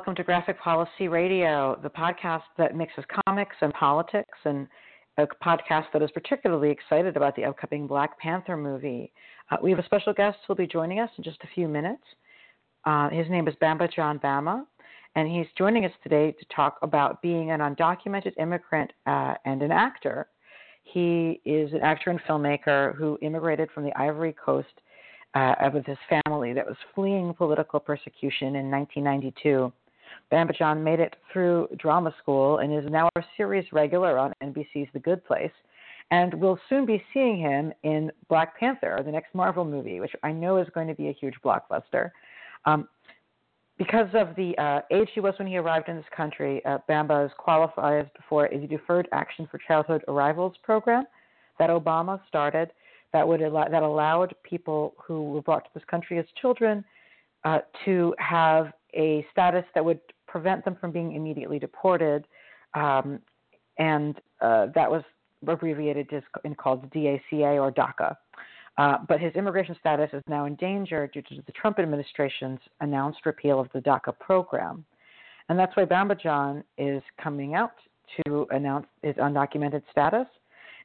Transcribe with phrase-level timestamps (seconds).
[0.00, 4.66] welcome to Graphic Policy Radio, the podcast that mixes comics and politics, and
[5.18, 9.12] a podcast that is particularly excited about the upcoming Black Panther movie.
[9.50, 11.68] Uh, we have a special guest who will be joining us in just a few
[11.68, 12.02] minutes.
[12.86, 14.64] Uh, his name is Bambadjan Bamba,
[15.16, 19.70] and he's joining us today to talk about being an undocumented immigrant uh, and an
[19.70, 20.28] actor.
[20.82, 24.80] He is an actor and filmmaker who immigrated from the Ivory Coast
[25.34, 29.70] uh, with his family that was fleeing political persecution in 1992.
[30.32, 35.00] Bambadjan made it through drama school and is now a series regular on NBC's The
[35.00, 35.52] Good Place.
[36.10, 40.32] And we'll soon be seeing him in Black Panther, the next Marvel movie, which I
[40.32, 42.10] know is going to be a huge blockbuster.
[42.64, 42.88] Um,
[43.78, 47.24] because of the uh, age he was when he arrived in this country, uh, Bamba
[47.24, 51.04] is qualified for a Deferred Action for Childhood Arrivals program
[51.58, 52.72] that Obama started
[53.12, 56.84] that would that allowed people who were brought to this country as children
[57.44, 62.26] uh, to have a status that would prevent them from being immediately deported,
[62.74, 63.20] um,
[63.78, 65.02] and uh, that was
[65.46, 68.16] abbreviated as in called DACA or DACA.
[68.78, 73.26] Uh, but his immigration status is now in danger due to the Trump administration's announced
[73.26, 74.84] repeal of the DACA program.
[75.48, 77.74] And that's why Bambadjan is coming out
[78.24, 80.26] to announce his undocumented status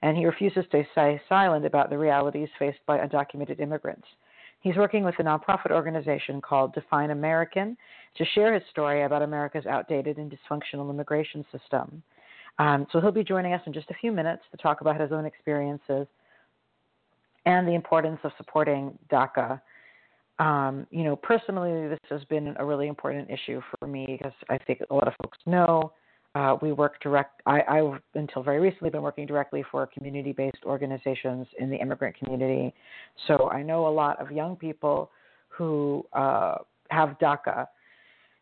[0.02, 4.08] and he refuses to stay silent about the realities faced by undocumented immigrants.
[4.66, 7.78] He's working with a nonprofit organization called Define American
[8.18, 12.02] to share his story about America's outdated and dysfunctional immigration system.
[12.58, 15.12] Um, so he'll be joining us in just a few minutes to talk about his
[15.12, 16.08] own experiences
[17.46, 19.62] and the importance of supporting DACA.
[20.40, 24.58] Um, you know, personally, this has been a really important issue for me because I
[24.58, 25.94] think a lot of folks know
[26.36, 27.41] uh, we work direct.
[27.45, 32.73] I, I until very recently been working directly for community-based organizations in the immigrant community,
[33.28, 35.09] so I know a lot of young people
[35.47, 36.56] who uh,
[36.91, 37.68] have DACA,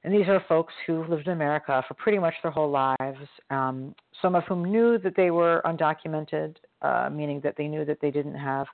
[0.03, 3.27] and these are folks who lived in America for pretty much their whole lives.
[3.49, 7.99] Um, some of whom knew that they were undocumented, uh, meaning that they knew that
[8.01, 8.67] they didn't have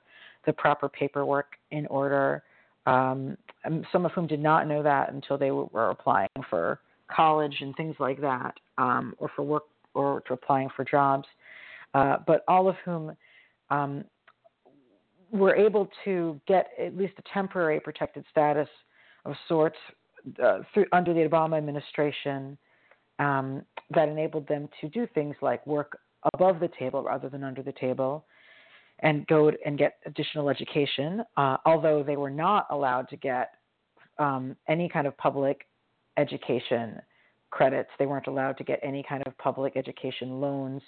[0.46, 2.42] the proper paperwork in order.
[2.86, 3.36] Um,
[3.92, 6.80] some of whom did not know that until they were applying for
[7.14, 11.26] college and things like that, um, or for work or to applying for jobs,
[11.94, 13.12] uh, but all of whom
[13.70, 14.04] um,
[15.32, 18.68] were able to get at least a temporary protected status
[19.24, 19.76] of sorts
[20.42, 22.56] uh, through, under the Obama administration
[23.18, 23.62] um,
[23.94, 25.98] that enabled them to do things like work
[26.34, 28.24] above the table rather than under the table
[29.00, 33.52] and go and get additional education, uh, although they were not allowed to get
[34.18, 35.66] um, any kind of public
[36.20, 37.00] education
[37.50, 37.90] credits.
[37.98, 40.82] They weren't allowed to get any kind of public education loans,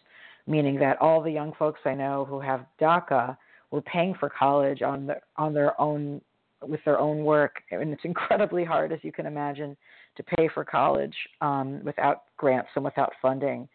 [0.46, 3.36] meaning that all the young folks I know who have DACA
[3.70, 6.20] were paying for college on the on their own
[6.62, 9.76] with their own work, and it's incredibly hard, as you can imagine,
[10.16, 13.68] to pay for college um, without grants and without funding.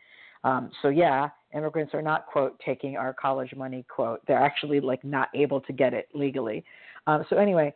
[0.43, 4.21] Um, so yeah, immigrants are not quote taking our college money quote.
[4.27, 6.63] They're actually like not able to get it legally.
[7.07, 7.73] Um, so anyway,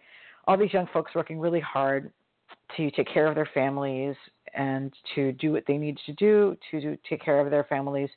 [0.48, 2.12] all these young folks working really hard
[2.78, 4.16] to take care of their families
[4.54, 8.10] and to do what they need to do to do, take care of their families.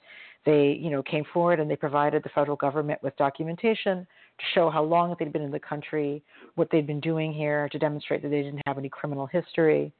[0.45, 4.07] They, you know, came forward and they provided the federal government with documentation
[4.39, 6.23] to show how long they'd been in the country,
[6.57, 9.93] what they'd been doing here, to demonstrate that they didn't have any criminal history.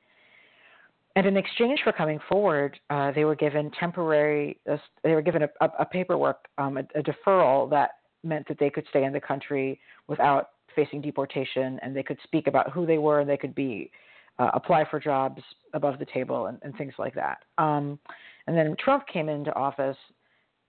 [1.17, 5.45] And in exchange for coming forward, uh, they were given temporary, uh, they were given
[5.45, 7.93] a, a, a paperwork, um, a, a deferral that
[8.25, 12.49] meant that they could stay in the country without facing deportation, and they could speak
[12.49, 13.91] about who they were, and they could be
[14.39, 17.45] uh, apply for jobs above the table and, and things like that.
[17.59, 17.99] Um,
[18.47, 19.97] and then Trump came into office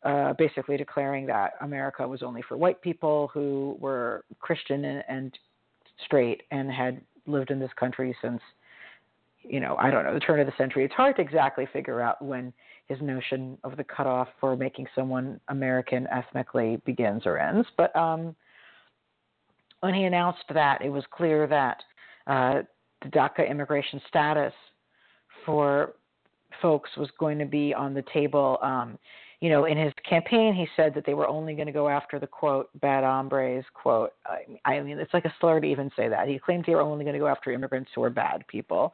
[0.03, 5.39] uh, basically declaring that America was only for white people who were Christian and, and
[6.05, 8.39] straight and had lived in this country since,
[9.41, 10.85] you know, I don't know, the turn of the century.
[10.85, 12.53] It's hard to exactly figure out when
[12.87, 17.67] his notion of the cutoff for making someone American ethnically begins or ends.
[17.75, 18.35] But um,
[19.79, 21.81] when he announced that, it was clear that
[22.27, 22.61] uh,
[23.03, 24.53] the DACA immigration status
[25.45, 25.93] for
[26.61, 28.57] folks was going to be on the table.
[28.61, 28.97] Um,
[29.41, 32.19] you know, in his campaign, he said that they were only going to go after
[32.19, 34.11] the quote bad hombres quote.
[34.25, 36.27] I, I mean, it's like a slur to even say that.
[36.27, 38.93] He claimed they were only going to go after immigrants who are bad people,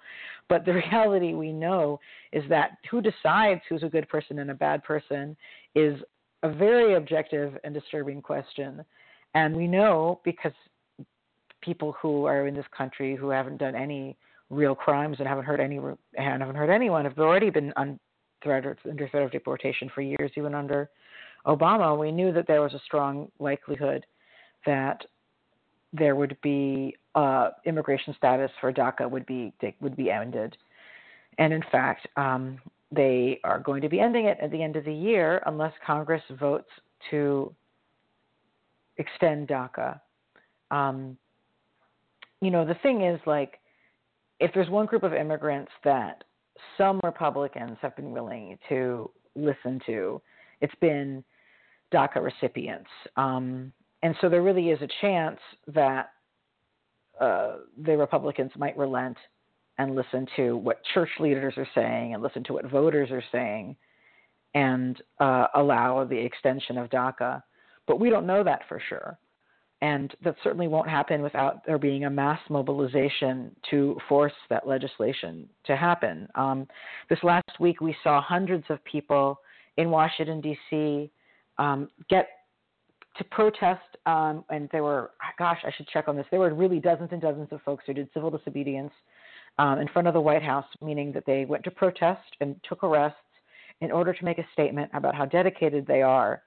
[0.50, 2.00] but the reality we know
[2.32, 5.38] is that who decides who's a good person and a bad person
[5.76, 6.00] is
[6.44, 8.84] a very objective and disturbing question.
[9.36, 10.54] And we know because
[11.62, 14.18] people who are in this country who haven't done any
[14.50, 15.98] real crimes and haven't hurt any and
[16.42, 18.00] haven't hurt anyone have already been on
[18.44, 20.90] threat under threat of deportation for years, even under
[21.46, 21.98] Obama.
[21.98, 24.06] We knew that there was a strong likelihood
[24.66, 25.02] that
[25.94, 30.56] there would be uh, immigration status for DACA would be would be ended.
[31.38, 32.60] And in fact, um,
[32.92, 36.22] they are going to be ending it at the end of the year unless Congress
[36.40, 36.70] votes
[37.10, 37.54] to
[38.98, 40.00] extend DACA.
[40.72, 41.18] Um,
[42.42, 43.60] you know, the thing is, like,
[44.40, 46.24] if there's one group of immigrants that
[46.78, 50.22] some Republicans have been willing to listen to,
[50.62, 51.24] it's been
[51.94, 52.90] DACA recipients.
[53.18, 53.72] Um,
[54.04, 56.10] and so there really is a chance that
[57.20, 59.18] uh, the Republicans might relent
[59.78, 63.76] and listen to what church leaders are saying and listen to what voters are saying
[64.54, 67.42] and uh, allow the extension of DACA.
[67.88, 69.18] But we don't know that for sure.
[69.82, 75.50] And that certainly won't happen without there being a mass mobilization to force that legislation
[75.66, 76.28] to happen.
[76.36, 76.68] Um,
[77.10, 79.40] this last week, we saw hundreds of people
[79.78, 81.10] in Washington, D.C.
[81.58, 82.28] Um, get
[83.18, 86.26] to protest, um, and there were, gosh, I should check on this.
[86.30, 88.92] There were really dozens and dozens of folks who did civil disobedience
[89.58, 92.84] um, in front of the White House, meaning that they went to protest and took
[92.84, 93.18] arrests
[93.82, 96.42] in order to make a statement about how dedicated they are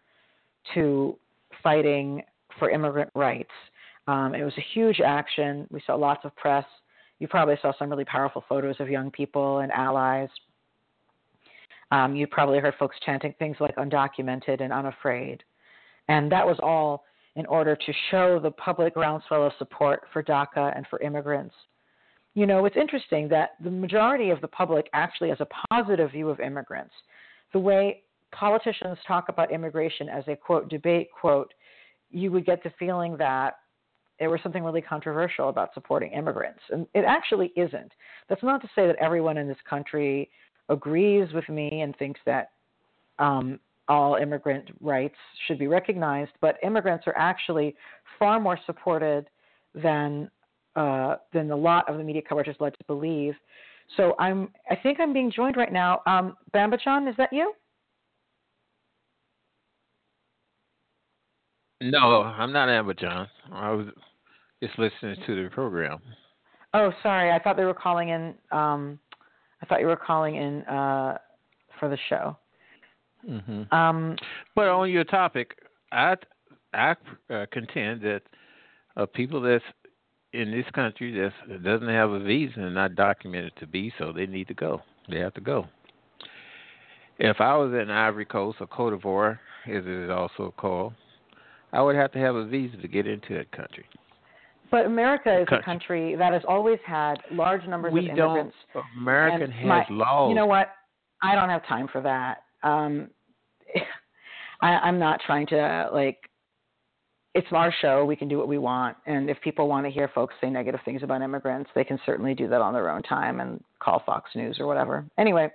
[0.73, 1.17] to
[1.63, 2.23] fighting
[2.59, 3.51] for immigrant rights.
[4.07, 5.67] Um, it was a huge action.
[5.71, 6.65] We saw lots of press.
[7.19, 10.29] You probably saw some really powerful photos of young people and allies.
[11.91, 15.43] Um, you probably heard folks chanting things like undocumented and unafraid.
[16.09, 17.05] And that was all
[17.37, 21.55] in order to show the public groundswell of support for DACA and for immigrants
[22.35, 26.29] you know, it's interesting that the majority of the public actually has a positive view
[26.29, 26.93] of immigrants.
[27.53, 28.03] The way
[28.33, 31.55] politicians talk about immigration as a quote debate quote,
[32.15, 33.59] you would get the feeling that
[34.19, 36.61] there was something really controversial about supporting immigrants.
[36.71, 37.93] And it actually isn't.
[38.29, 40.31] That's not to say that everyone in this country
[40.69, 42.53] agrees with me and thinks that
[43.19, 43.59] um,
[43.89, 45.17] all immigrant rights
[45.47, 47.75] should be recognized, but immigrants are actually
[48.19, 49.29] far more supported
[49.75, 50.31] than
[50.77, 53.35] uh, than a lot of the media coverage has led to believe.
[53.97, 56.03] So I'm, I think I'm being joined right now.
[56.07, 57.53] Um, Bambadjan, is that you?
[61.85, 63.29] No, I'm not Bambadjan.
[63.53, 63.87] I was
[64.63, 65.99] just listening to the program.
[66.73, 67.31] Oh, sorry.
[67.31, 68.35] I thought they were calling in.
[68.51, 68.99] Um,
[69.61, 71.19] I thought you were calling in uh,
[71.79, 72.37] for the show.
[73.29, 73.75] Mm-hmm.
[73.75, 74.17] Um,
[74.55, 75.59] but on your topic,
[75.93, 76.17] I
[76.73, 76.95] I
[77.31, 78.23] uh, contend that
[78.97, 79.61] uh, people that
[80.33, 84.27] in this country that doesn't have a visa and not documented to be so, they
[84.27, 84.81] need to go.
[85.09, 85.67] They have to go.
[87.19, 90.95] If I was in Ivory Coast or Cote d'Ivoire, as it is also called,
[91.75, 93.85] I would have to have a visa to get into that country.
[94.71, 95.59] But America is country.
[95.59, 98.57] a country that has always had large numbers we of immigrants.
[98.73, 100.29] Don't, American has my, laws.
[100.31, 100.69] You know what?
[101.23, 102.45] I don't have time for that.
[102.63, 103.09] Um,
[104.63, 106.19] I, I'm not trying to like
[107.35, 108.05] it's our show.
[108.05, 108.97] We can do what we want.
[109.07, 112.35] And if people want to hear folks say negative things about immigrants, they can certainly
[112.35, 115.05] do that on their own time and call Fox News or whatever.
[115.19, 115.51] Anyway,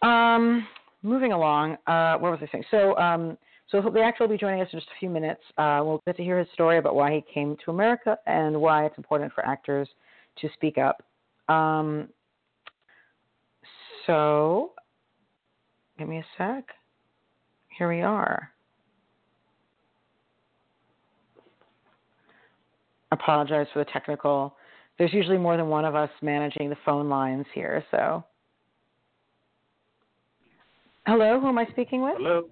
[0.00, 0.66] um,
[1.02, 1.76] moving along.
[1.86, 2.64] Uh, what was I saying?
[2.70, 3.36] So, um,
[3.70, 5.40] so the actor will be joining us in just a few minutes.
[5.58, 8.86] Uh, we'll get to hear his story about why he came to America and why
[8.86, 9.88] it's important for actors
[10.40, 11.02] to speak up.
[11.48, 12.08] Um,
[14.06, 14.72] so,
[15.98, 16.64] give me a sec.
[17.76, 18.50] Here we are.
[23.12, 24.56] apologize for the technical.
[24.98, 28.24] There's usually more than one of us managing the phone lines here, so.
[31.06, 32.14] Hello, who am I speaking with?
[32.16, 32.48] Hello.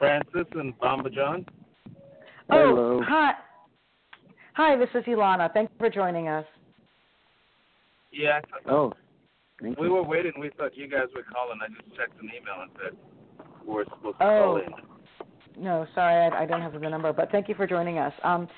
[0.00, 1.46] Francis and Bambadjan.
[2.50, 3.32] Oh, hi.
[4.54, 5.52] Hi, this is Ilana.
[5.52, 6.44] Thank you for joining us.
[8.10, 8.40] Yeah.
[8.66, 8.92] Oh,
[9.62, 9.92] we you.
[9.92, 10.32] were waiting.
[10.40, 11.60] We thought you guys were calling.
[11.62, 12.98] I just checked an email and said
[13.64, 14.40] we're supposed to oh.
[14.40, 15.62] call in.
[15.62, 18.14] No, sorry, I, I, don't have the number, but thank you for joining us.
[18.24, 18.48] Um,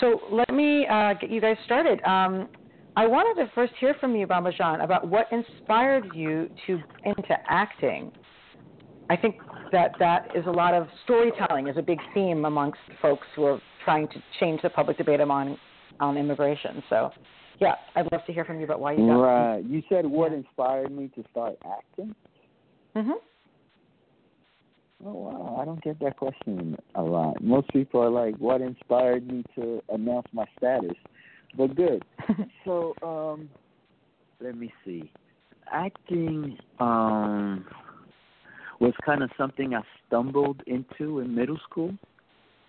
[0.00, 2.02] so let me uh, get you guys started.
[2.02, 2.48] Um,
[2.96, 7.34] I wanted to first hear from you, Bamba Bambadjan, about what inspired you to into
[7.48, 8.10] acting.
[9.12, 9.36] I think
[9.72, 13.60] that that is a lot of storytelling is a big theme amongst folks who are
[13.84, 15.58] trying to change the public debate on
[16.00, 16.82] on immigration.
[16.88, 17.10] So,
[17.60, 19.20] yeah, I'd love to hear from you about why you got.
[19.20, 19.64] Right.
[19.66, 20.38] You said what yeah.
[20.38, 22.14] inspired me to start acting.
[22.96, 23.12] Mhm.
[25.04, 27.42] Oh wow, I don't get that question a lot.
[27.42, 30.96] Most people are like, "What inspired me to announce my status?"
[31.54, 32.02] But good.
[32.64, 33.50] so, um,
[34.40, 35.12] let me see.
[35.70, 37.66] Acting um
[38.82, 41.94] was kind of something I stumbled into in middle school.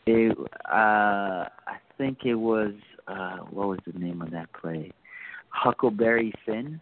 [0.05, 0.37] It,
[0.69, 2.73] uh, I think it was
[3.07, 4.91] uh, what was the name of that play?
[5.49, 6.79] Huckleberry Finn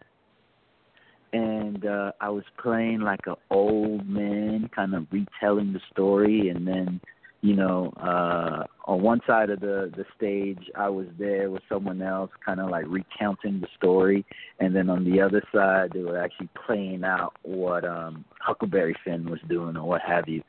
[1.32, 6.66] and uh I was playing like an old man, kind of retelling the story, and
[6.66, 7.00] then
[7.42, 12.00] you know, uh on one side of the the stage I was there with someone
[12.00, 14.24] else kind of like recounting the story
[14.60, 19.28] and then on the other side they were actually playing out what um Huckleberry Finn
[19.28, 20.42] was doing or what have you.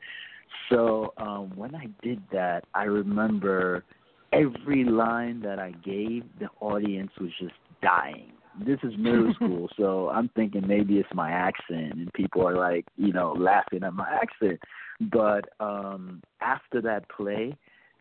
[0.70, 3.84] So, um when I did that, I remember
[4.32, 8.32] every line that I gave, the audience was just dying.
[8.64, 12.86] This is middle school, so I'm thinking maybe it's my accent and people are like,
[12.96, 14.60] you know, laughing at my accent
[15.00, 17.56] but um, after that play,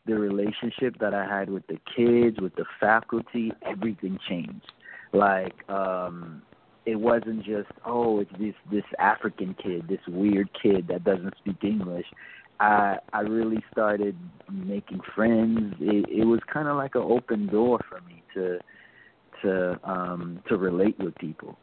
[0.05, 4.71] the relationship that I had with the kids, with the faculty, everything changed.
[5.13, 6.41] Like um,
[6.85, 11.63] it wasn't just oh, it's this this African kid, this weird kid that doesn't speak
[11.63, 12.05] English.
[12.59, 14.15] I I really started
[14.51, 15.75] making friends.
[15.79, 18.59] It, it was kind of like an open door for me to
[19.43, 21.57] to um to relate with people,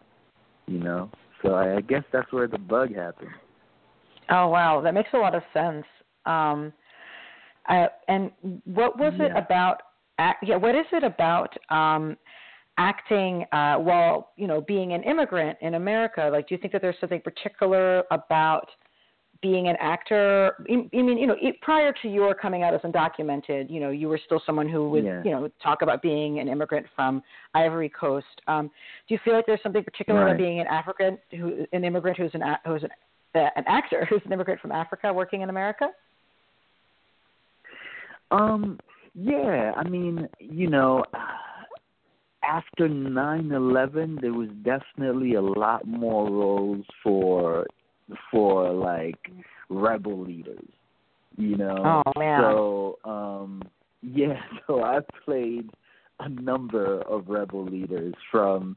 [0.67, 1.11] you know.
[1.43, 3.31] So I, I guess that's where the bug happened.
[4.31, 5.85] Oh wow, that makes a lot of sense.
[6.27, 6.73] Um,
[7.69, 8.31] uh, and
[8.65, 9.27] what was yeah.
[9.27, 9.83] it about?
[10.43, 12.17] Yeah, what is it about um,
[12.79, 16.29] acting uh, while you know being an immigrant in America?
[16.31, 18.69] Like, do you think that there's something particular about
[19.43, 20.57] being an actor?
[20.69, 24.21] I mean, you know, prior to your coming out as undocumented, you know, you were
[24.25, 25.23] still someone who would, yeah.
[25.25, 27.23] you know, talk about being an immigrant from
[27.55, 28.27] Ivory Coast.
[28.47, 28.71] Um,
[29.09, 30.33] do you feel like there's something particular right.
[30.33, 32.91] about being an African, who, an immigrant who's an who's an
[33.35, 35.89] an actor who's an immigrant from Africa working in America?
[38.31, 38.79] Um,
[39.15, 41.05] yeah, I mean, you know,
[42.45, 47.67] after nine eleven, there was definitely a lot more roles for
[48.31, 49.19] for like
[49.69, 50.69] rebel leaders.
[51.37, 52.41] You know, oh man.
[52.41, 53.63] So, um,
[54.03, 55.71] yeah, so I played
[56.21, 58.77] a number of rebel leaders from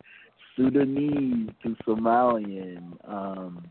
[0.56, 2.94] Sudanese to Somalian.
[3.08, 3.66] Um,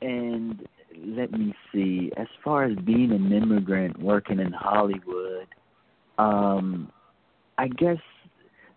[0.00, 0.66] and
[1.04, 2.12] let me see.
[2.16, 5.46] As far as being an immigrant working in Hollywood,
[6.18, 6.90] um,
[7.58, 7.98] I guess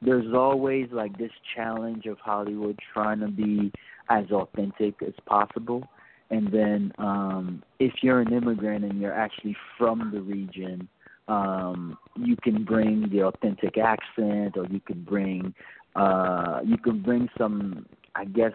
[0.01, 3.71] there's always like this challenge of Hollywood trying to be
[4.09, 5.83] as authentic as possible.
[6.29, 10.87] And then um if you're an immigrant and you're actually from the region,
[11.27, 15.53] um you can bring the authentic accent or you can bring
[15.95, 18.53] uh you can bring some I guess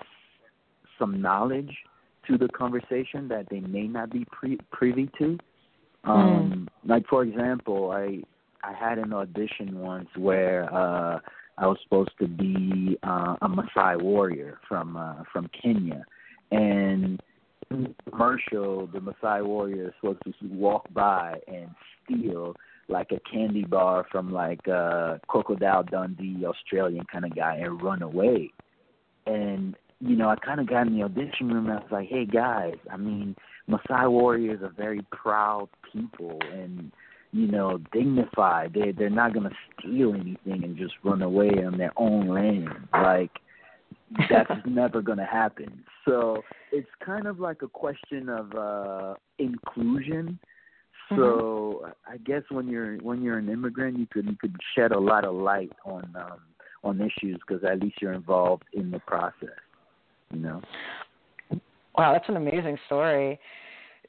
[0.98, 1.74] some knowledge
[2.28, 5.38] to the conversation that they may not be pre- privy to.
[6.04, 6.88] Um, mm.
[6.88, 8.22] Like for example, I
[8.62, 11.18] I had an audition once where uh,
[11.56, 16.04] I was supposed to be uh, a Maasai warrior from uh, from Kenya,
[16.50, 17.20] and
[17.70, 21.68] in the commercial, the Maasai warrior is supposed to walk by and
[22.04, 22.54] steal
[22.88, 28.02] like a candy bar from like uh Crocodile Dundee Australian kind of guy and run
[28.02, 28.50] away.
[29.26, 32.08] And you know, I kind of got in the audition room and I was like,
[32.08, 33.34] hey guys, I mean,
[33.68, 36.92] Maasai warriors are very proud people and
[37.32, 38.74] you know dignified.
[38.74, 42.68] They they're not gonna steal anything and just run away on their own land.
[42.92, 43.32] Like
[44.30, 45.84] that's never gonna happen.
[46.06, 50.38] So it's kind of like a question of uh inclusion.
[51.10, 52.12] So mm-hmm.
[52.12, 55.24] I guess when you're when you're an immigrant, you could you could shed a lot
[55.24, 56.40] of light on um
[56.84, 59.58] on issues because at least you're involved in the process
[60.32, 60.62] you know.
[61.96, 63.38] Wow, that's an amazing story.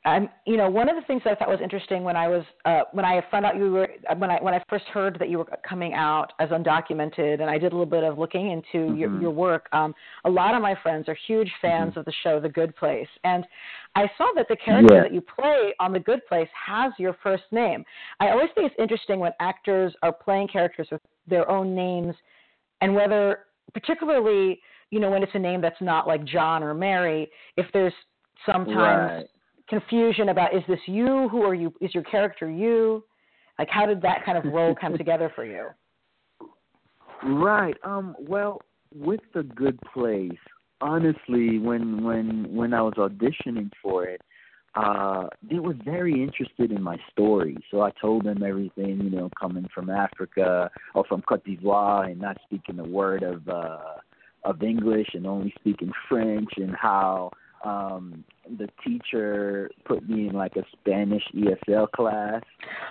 [0.06, 2.44] I'm, you know, one of the things that I thought was interesting when I was
[2.64, 5.40] uh, when I found out you were when I when I first heard that you
[5.40, 8.98] were coming out as undocumented, and I did a little bit of looking into mm-hmm.
[8.98, 9.68] your, your work.
[9.74, 12.00] Um, a lot of my friends are huge fans mm-hmm.
[12.00, 13.46] of the show The Good Place, and
[13.96, 15.02] I saw that the character yeah.
[15.02, 17.84] that you play on The Good Place has your first name.
[18.22, 22.16] I always think it's interesting when actors are playing characters with their own names,
[22.80, 23.40] and whether
[23.74, 27.94] particularly you know, when it's a name that's not like John or Mary, if there's
[28.46, 29.26] sometimes right.
[29.68, 31.30] confusion about is this you?
[31.30, 31.74] Who are you?
[31.82, 33.04] Is your character you?
[33.58, 35.68] Like, how did that kind of role come together for you?
[37.24, 37.76] Right.
[37.84, 38.16] Um.
[38.20, 38.62] Well,
[38.96, 40.32] with the Good Place,
[40.82, 44.22] honestly, when when when I was auditioning for it,
[44.76, 47.58] uh, they were very interested in my story.
[47.70, 52.20] So I told them everything, you know, coming from Africa or from Cote d'Ivoire and
[52.22, 53.78] not speaking a word of uh
[54.44, 57.32] of English and only speaking French and how
[57.66, 58.24] um
[58.58, 62.42] the teacher put me in like a Spanish ESL class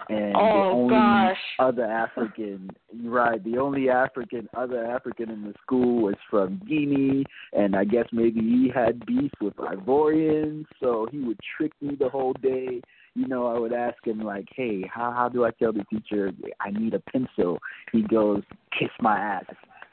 [0.08, 1.36] and oh, the only gosh.
[1.58, 2.70] other African
[3.04, 8.06] right, the only African other African in the school was from Guinea and I guess
[8.12, 12.80] maybe he had beef with Ivorians, so he would trick me the whole day.
[13.14, 16.30] You know, I would ask him like, Hey, how how do I tell the teacher
[16.60, 17.58] I need a pencil?
[17.90, 18.42] He goes,
[18.78, 19.44] Kiss my ass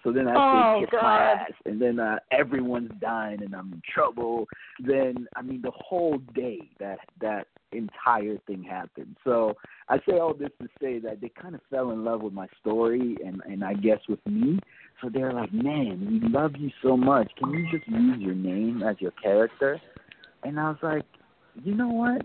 [0.06, 1.02] So then I oh, kiss God.
[1.02, 4.46] my ass, and then uh, everyone's dying, and I'm in trouble.
[4.80, 9.18] Then I mean the whole day that that entire thing happened.
[9.24, 9.56] So
[9.90, 12.46] I say all this to say that they kind of fell in love with my
[12.62, 14.60] story, and and I guess with me.
[15.02, 17.32] So they're like, man, we love you so much.
[17.40, 19.82] Can you just use your name as your character?
[20.44, 21.06] And I was like,
[21.64, 22.22] you know what?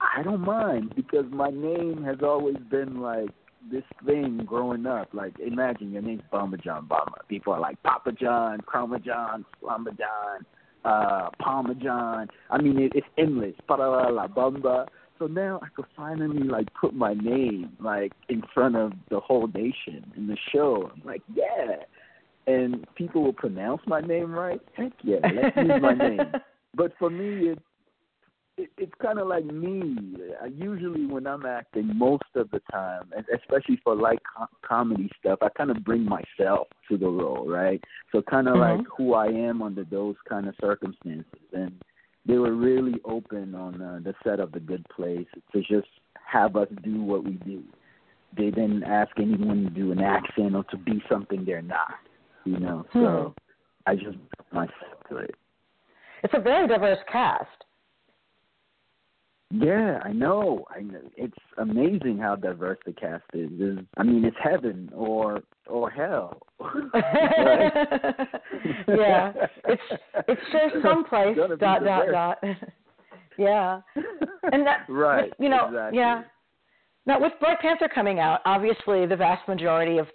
[0.00, 3.30] I don't mind because my name has always been like
[3.70, 5.08] this thing growing up.
[5.12, 7.26] Like, imagine your name's Bambadjan Bamba.
[7.28, 10.46] People are like Papa John, Chroma John, Slamba John,
[10.84, 12.28] uh, Palma John.
[12.50, 13.54] I mean, it, it's endless.
[13.68, 14.86] La Bamba.
[15.18, 19.48] So now I could finally like put my name like in front of the whole
[19.48, 20.90] nation in the show.
[20.94, 21.76] I'm like, yeah.
[22.46, 24.60] And people will pronounce my name right.
[24.74, 26.20] Heck yeah, let's use my name.
[26.72, 27.58] But for me, it
[28.60, 29.96] it, it's kind of like me.
[30.42, 35.38] I usually, when I'm acting, most of the time, especially for like com- comedy stuff,
[35.42, 37.82] I kind of bring myself to the role, right?
[38.12, 38.78] So kind of mm-hmm.
[38.78, 41.72] like who I am under those kind of circumstances, and
[42.26, 45.88] they were really open on uh, the set of The Good Place to just
[46.24, 47.62] have us do what we do.
[48.36, 51.98] They didn't ask anyone to do an accent or to be something they're not,
[52.44, 52.84] you know.
[52.92, 52.98] Hmm.
[52.98, 53.34] So
[53.86, 54.18] I just
[54.52, 55.34] myself to it.
[56.22, 57.48] It's a very diverse cast.
[59.52, 60.64] Yeah, I know.
[60.70, 61.00] I know.
[61.16, 63.50] It's amazing how diverse the cast is.
[63.58, 66.40] It's, I mean, it's heaven or or hell.
[66.94, 68.12] yeah,
[69.66, 69.82] it's
[70.28, 71.36] it's sure someplace.
[71.36, 72.38] Dot dot dot.
[73.38, 73.80] yeah,
[74.52, 75.32] and that right.
[75.40, 75.98] You know, exactly.
[75.98, 76.22] yeah.
[77.06, 80.06] Now with Black Panther coming out, obviously the vast majority of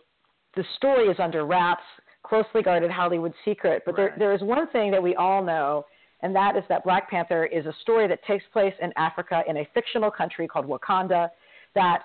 [0.55, 1.83] the story is under wraps,
[2.23, 3.83] closely guarded Hollywood secret.
[3.85, 4.17] But right.
[4.17, 5.85] there there is one thing that we all know
[6.21, 9.57] and that is that Black Panther is a story that takes place in Africa in
[9.57, 11.29] a fictional country called Wakanda
[11.75, 12.03] that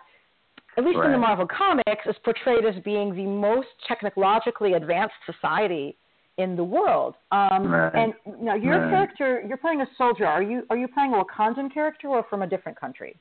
[0.77, 1.07] at least right.
[1.07, 5.97] in the Marvel comics is portrayed as being the most technologically advanced society
[6.39, 7.15] in the world.
[7.33, 7.93] Um, right.
[7.95, 8.91] And now your right.
[8.91, 10.27] character, you're playing a soldier.
[10.27, 13.17] Are you are you playing a Wakandan character or from a different country?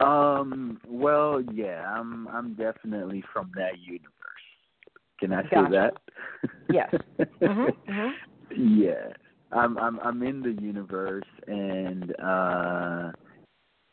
[0.00, 0.80] Um.
[0.86, 2.28] Well, yeah, I'm.
[2.28, 4.10] I'm definitely from that universe.
[5.18, 5.92] Can I say that?
[6.70, 6.94] Yes.
[7.18, 7.90] mm-hmm.
[7.90, 8.08] Mm-hmm.
[8.54, 9.12] Yeah,
[9.52, 13.12] I'm I'm I'm in the universe, and uh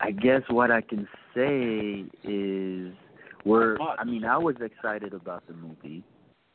[0.00, 2.92] I guess what I can say is
[3.44, 3.78] we're.
[3.80, 6.02] I mean, I was excited about the movie,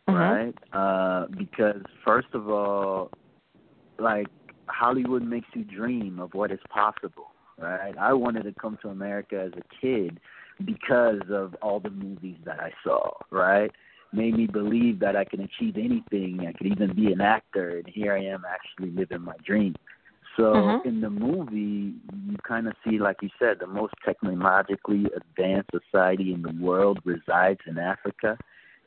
[0.08, 0.14] mm-hmm.
[0.14, 0.56] right?
[0.74, 3.12] Uh Because first of all,
[3.98, 4.28] like
[4.68, 7.98] Hollywood makes you dream of what is possible, right?
[7.98, 10.20] I wanted to come to America as a kid
[10.66, 13.72] because of all the movies that I saw, right?
[14.12, 16.46] Made me believe that I can achieve anything.
[16.48, 19.76] I could even be an actor, and here I am actually living my dream.
[20.38, 20.88] So mm-hmm.
[20.88, 21.96] in the movie,
[22.28, 27.00] you kind of see, like you said, the most technologically advanced society in the world
[27.04, 28.38] resides in Africa,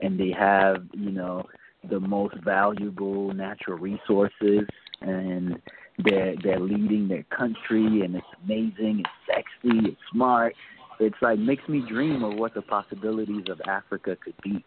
[0.01, 1.45] and they have, you know,
[1.89, 4.67] the most valuable natural resources,
[5.01, 5.61] and
[5.99, 10.55] they're they're leading their country, and it's amazing, it's sexy, it's smart.
[11.01, 14.65] It's like makes me dream of what the possibilities of Africa could be.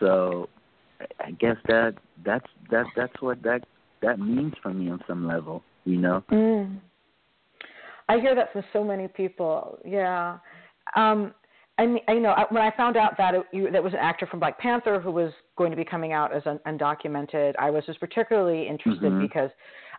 [0.00, 0.48] So
[1.20, 3.64] I guess that that's that that's what that
[4.02, 6.22] that means for me on some level, you know.
[6.30, 6.78] Mm.
[8.08, 9.78] I hear that from so many people.
[9.84, 10.38] Yeah.
[10.94, 11.34] Um
[11.78, 13.98] I mean, I, you know, when I found out that it, you, that was an
[13.98, 17.68] actor from Black Panther who was going to be coming out as un, undocumented, I
[17.68, 19.20] was just particularly interested mm-hmm.
[19.20, 19.50] because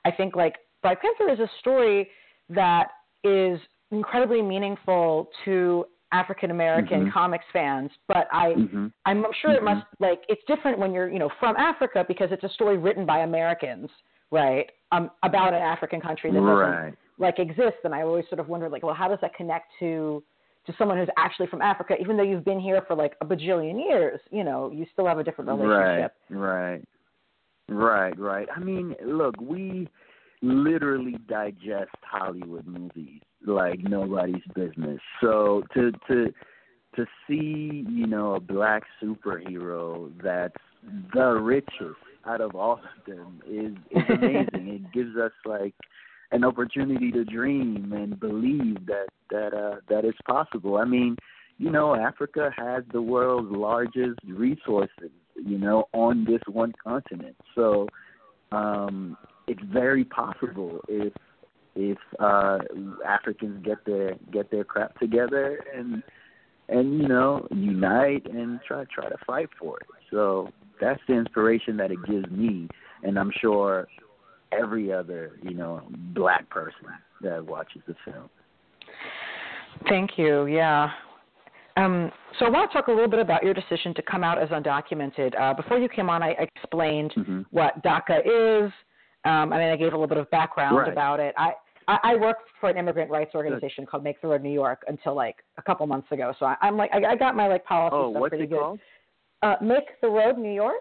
[0.04, 2.10] I think like Black Panther is a story
[2.50, 2.88] that
[3.24, 3.60] is
[3.92, 7.12] incredibly meaningful to African American mm-hmm.
[7.12, 8.88] comics fans, but I mm-hmm.
[9.06, 9.66] I'm sure it mm-hmm.
[9.66, 13.06] must like it's different when you're you know from Africa because it's a story written
[13.06, 13.90] by Americans,
[14.32, 14.70] right?
[14.92, 16.76] Um, about an African country that right.
[16.80, 19.68] doesn't like exist, and I always sort of wondered like, well, how does that connect
[19.80, 20.24] to
[20.68, 23.82] to someone who's actually from Africa, even though you've been here for like a bajillion
[23.84, 26.14] years, you know, you still have a different relationship.
[26.30, 26.82] Right,
[27.70, 28.48] right, right, right.
[28.54, 29.88] I mean, look, we
[30.42, 35.00] literally digest Hollywood movies like nobody's business.
[35.22, 36.34] So to to
[36.96, 40.56] to see, you know, a black superhero that's
[41.14, 44.48] the richest out of all of them is is amazing.
[44.68, 45.74] it gives us like
[46.32, 50.78] an opportunity to dream and believe that that uh that it's possible.
[50.78, 51.16] I mean,
[51.58, 57.36] you know, Africa has the world's largest resources, you know, on this one continent.
[57.56, 57.88] So
[58.52, 61.14] um it's very possible if
[61.78, 62.58] if uh
[63.08, 66.02] Africans get their get their crap together and
[66.70, 69.88] and you know unite and try try to fight for it.
[70.12, 70.50] So
[70.82, 72.68] that's the inspiration that it gives me,
[73.04, 73.88] and I'm sure
[74.52, 76.88] every other you know black person
[77.22, 78.30] that watches the film.
[79.88, 80.48] Thank you.
[80.48, 80.92] Yeah.
[81.76, 84.42] Um, so I want to talk a little bit about your decision to come out
[84.42, 85.40] as undocumented.
[85.40, 87.42] Uh, before you came on, I explained mm-hmm.
[87.52, 88.72] what DACA is.
[89.26, 90.92] Um, I mean, I gave a little bit of background right.
[90.92, 91.36] about it.
[91.38, 91.52] I,
[91.88, 93.92] I, I worked for an immigrant rights organization Good.
[93.92, 96.34] called Make the Road New York until like a couple months ago.
[96.40, 98.50] So I, I'm like, I, I got my like policy oh, stuff what's pretty it
[98.50, 98.60] good.
[98.60, 98.80] Called?
[99.42, 100.76] Uh, Make the Road New York.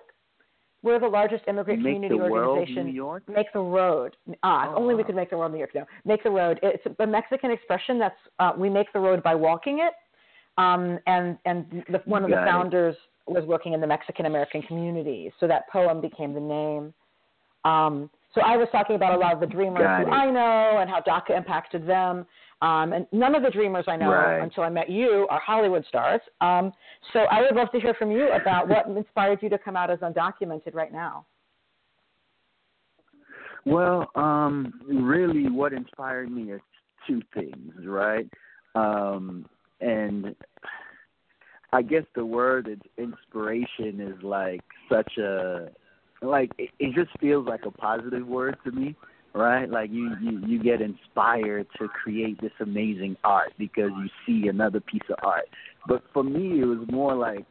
[0.83, 2.77] We're the largest immigrant make community the organization.
[2.77, 3.23] World New York?
[3.29, 4.17] Make the road.
[4.45, 5.07] Ah, oh, only we wow.
[5.07, 5.75] could make the world New York.
[5.75, 6.61] No, make the road.
[6.63, 9.95] It's a Mexican expression that's uh, we make the road by walking it.
[10.59, 13.33] Um, and and the, one of Got the founders it.
[13.33, 16.95] was working in the Mexican American community, so that poem became the name.
[17.65, 20.13] Um, so I was talking about a lot of the dreamers who.
[20.13, 22.27] I know and how DACA impacted them.
[22.63, 24.41] Um, and none of the dreamers I know Right.
[24.41, 26.21] until I met you are Hollywood stars.
[26.41, 26.73] Um,
[27.13, 29.91] so I would love to hear from you about what inspired you to come out
[29.91, 31.25] as undocumented right now.
[33.65, 36.61] Well, um, really, what inspired me is
[37.07, 38.29] two things, right?
[38.75, 39.47] Um,
[39.81, 40.35] and
[41.73, 45.69] I guess the word is inspiration is like such a
[46.23, 48.95] like it, it just feels like a positive word to me,
[49.35, 49.69] right?
[49.69, 54.81] Like you, you you get inspired to create this amazing art because you see another
[54.81, 55.47] piece of art.
[55.87, 57.47] But for me, it was more like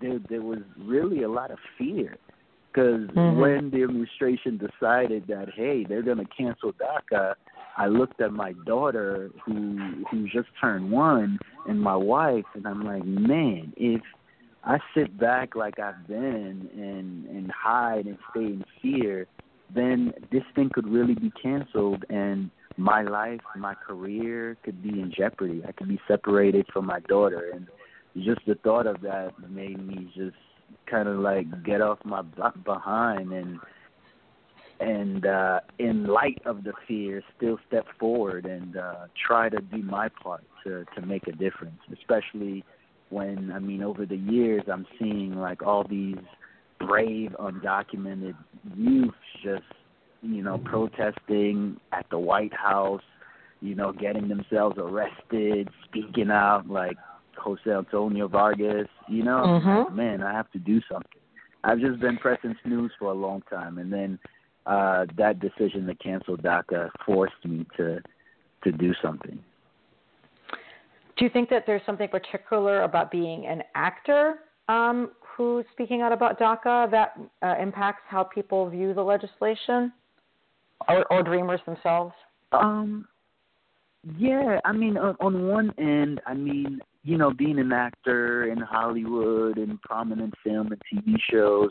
[0.00, 2.16] there there was really a lot of fear
[2.72, 3.36] because Mhm.
[3.38, 7.34] when the administration decided that hey they're going to cancel DACA,
[7.76, 12.84] I looked at my daughter who who just turned one and my wife and I'm
[12.84, 14.02] like man if
[14.66, 19.26] I sit back like I've been and and hide and stay in fear,
[19.72, 25.12] then this thing could really be canceled and my life, my career could be in
[25.16, 25.62] jeopardy.
[25.66, 27.66] I could be separated from my daughter and
[28.24, 30.36] just the thought of that made me just
[30.90, 32.22] kind of like get off my
[32.64, 33.60] behind and
[34.80, 39.78] and uh in light of the fear still step forward and uh try to do
[39.78, 42.64] my part to to make a difference especially
[43.10, 46.18] when I mean over the years I'm seeing like all these
[46.80, 48.34] brave undocumented
[48.76, 49.64] youth just
[50.22, 53.02] you know protesting at the White House,
[53.60, 56.96] you know getting themselves arrested, speaking out like
[57.36, 59.94] Jose Antonio Vargas, you know, Mhm.
[59.94, 61.20] man, I have to do something.
[61.64, 64.18] I've just been pressing snooze for a long time and then
[64.66, 68.00] uh that decision to cancel DACA forced me to
[68.64, 69.38] to do something.
[71.16, 74.36] Do you think that there's something particular about being an actor
[74.68, 79.92] um, who's speaking out about DACA that uh, impacts how people view the legislation,
[80.88, 82.12] or, or dreamers themselves?
[82.52, 83.06] Um,
[84.18, 88.58] yeah, I mean, on, on one end, I mean, you know, being an actor in
[88.58, 91.70] Hollywood and prominent film and TV shows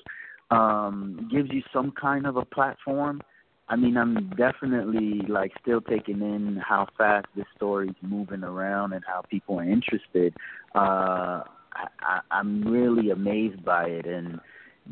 [0.52, 3.22] um, gives you some kind of a platform.
[3.68, 9.04] I mean, I'm definitely like still taking in how fast this story's moving around and
[9.06, 10.36] how people are interested.
[10.76, 11.42] Uh,
[11.74, 14.40] I, I, I'm really amazed by it, and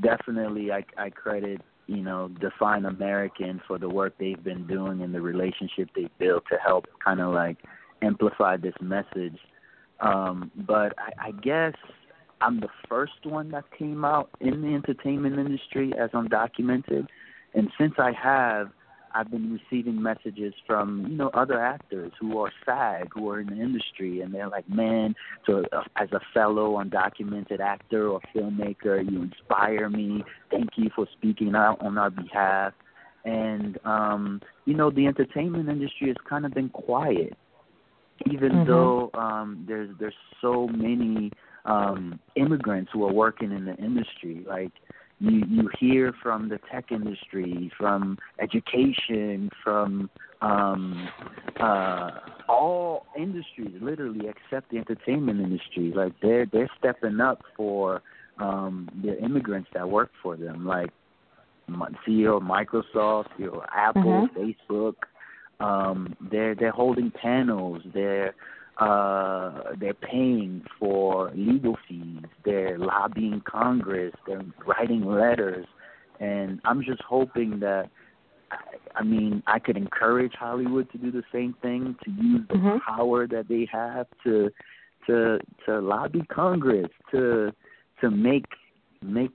[0.01, 5.13] definitely I, I credit you know Define American for the work they've been doing and
[5.13, 7.57] the relationship they've built to help kind of like
[8.01, 9.37] amplify this message.
[9.99, 11.73] Um, but I, I guess
[12.41, 17.07] I'm the first one that came out in the entertainment industry as undocumented.
[17.53, 18.69] And since I have,
[19.15, 23.47] I've been receiving messages from you know other actors who are SAG, who are in
[23.47, 29.09] the industry, and they're like, "Man, to uh, as a fellow undocumented actor or filmmaker,
[29.09, 30.23] you inspire me.
[30.49, 32.73] Thank you for speaking out on our behalf."
[33.23, 37.37] And um, you know, the entertainment industry has kind of been quiet,
[38.25, 38.65] even Mhm.
[38.65, 41.31] though um, there's there's so many
[41.65, 44.71] um, immigrants who are working in the industry, like
[45.19, 50.09] you you hear from the tech industry, from education, from
[50.41, 51.07] um,
[51.59, 52.11] uh,
[52.49, 55.93] all industries, literally except the entertainment industry.
[55.95, 58.01] Like they're they're stepping up for
[58.39, 60.89] um, the immigrants that work for them, like
[62.05, 64.55] CEO of Microsoft, you know, Apple, Mhm.
[64.69, 64.95] Facebook.
[65.59, 67.81] Um, they're they're holding panels.
[67.85, 68.35] They're
[68.77, 72.23] uh, they're paying for legal fees.
[72.43, 74.13] They're lobbying Congress.
[74.25, 75.65] They're writing letters,
[76.19, 77.89] and I'm just hoping that.
[78.51, 78.57] I-
[78.95, 82.81] I mean, I could encourage Hollywood to do the same thing, to use the Mhm.
[82.81, 84.51] power that they have to
[85.07, 87.51] to to lobby Congress to
[88.01, 88.45] to make
[89.01, 89.31] make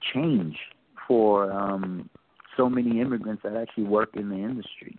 [0.00, 0.58] change
[1.06, 2.08] for um
[2.56, 4.96] so many immigrants that actually work in the industry.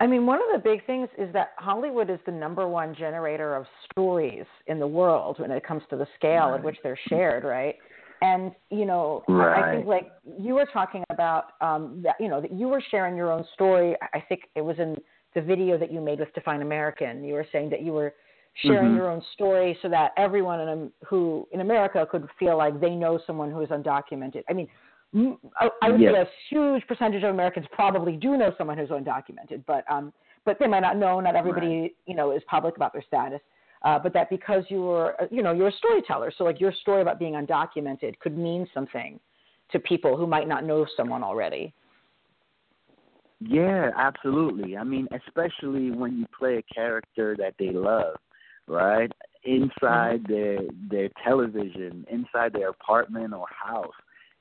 [0.00, 3.54] I mean, one of the big things is that Hollywood is the number one generator
[3.54, 7.44] of stories in the world when it comes to the scale at which they're shared,
[7.44, 7.76] right?
[8.22, 12.40] And you know, I, I think like you were talking about, um, that you know,
[12.40, 13.94] that you were sharing your own story.
[14.02, 14.96] I- I think it was in
[15.34, 17.22] the video that you made with Define American.
[17.24, 18.14] You were saying that you were
[18.56, 18.96] sharing mm-hmm.
[18.96, 23.18] your own story so that everyone in, who in America could feel like they know
[23.26, 24.42] someone who is undocumented.
[24.48, 24.68] I mean,
[25.14, 26.14] I, I would yes.
[26.14, 30.12] say a huge percentage of Americans probably do know someone who's undocumented, but um,
[30.44, 31.20] but they might not know.
[31.20, 31.96] Not everybody, right.
[32.06, 33.40] you know, is public about their status.
[33.82, 36.72] Uh, but that because you were, uh, you know, you're a storyteller, so like your
[36.82, 39.18] story about being undocumented could mean something
[39.72, 41.72] to people who might not know someone already.
[43.40, 44.76] Yeah, absolutely.
[44.76, 48.16] I mean, especially when you play a character that they love,
[48.66, 49.10] right?
[49.44, 50.32] Inside mm-hmm.
[50.32, 50.58] their
[50.90, 53.94] their television, inside their apartment or house.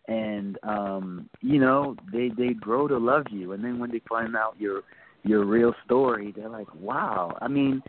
[0.09, 4.35] And um, you know, they they grow to love you and then when they find
[4.35, 4.81] out your
[5.23, 7.37] your real story, they're like, Wow.
[7.41, 7.81] I mean,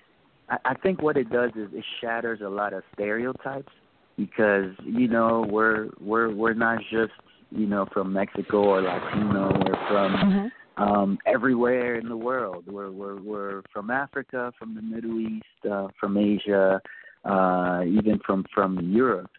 [0.48, 3.72] I, I think what it does is it shatters a lot of stereotypes
[4.16, 7.12] because, you know, we're we're we're not just,
[7.50, 10.46] you know, from Mexico or Latino, we're from mm-hmm
[10.80, 12.64] um, everywhere in the world.
[12.66, 16.80] We're, we're, we're from Africa, from the Middle East, uh, from Asia,
[17.24, 19.30] uh, even from from Europe,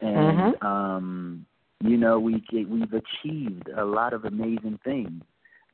[0.00, 0.66] and mm-hmm.
[0.66, 1.46] um,
[1.82, 5.22] you know we we've achieved a lot of amazing things.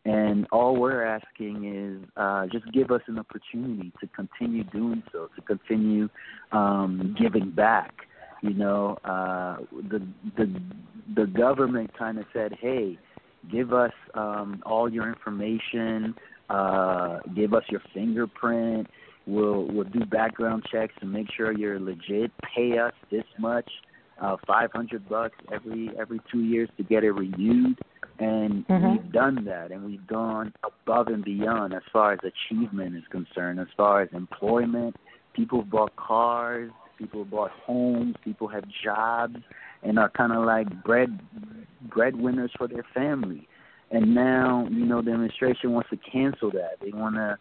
[0.07, 5.31] And all we're asking is uh, just give us an opportunity to continue doing so,
[5.35, 6.11] to continue
[6.53, 7.95] um, giving back.
[8.43, 9.57] You know, uh,
[9.89, 10.61] the the
[11.17, 12.99] the government kind of said, "Hey,
[13.51, 16.15] give us um, all your information,
[16.51, 18.89] uh, give us your fingerprint.
[19.27, 22.31] We'll we'll do background checks and make sure you're legit.
[22.55, 23.71] Pay us this much,
[24.21, 27.79] uh, five hundred bucks every every two years to get it renewed.
[28.19, 28.93] And mm-hmm.
[28.93, 33.59] we've done that, and we've gone above and beyond as far as achievement is concerned,
[33.59, 34.97] as far as employment.
[35.35, 39.39] People have bought cars, people have bought homes, people have jobs,
[39.83, 41.19] and are kind of like bread
[41.83, 43.49] breadwinners for their family.
[43.91, 46.79] And now, you know, the administration wants to cancel that.
[46.81, 47.39] They want to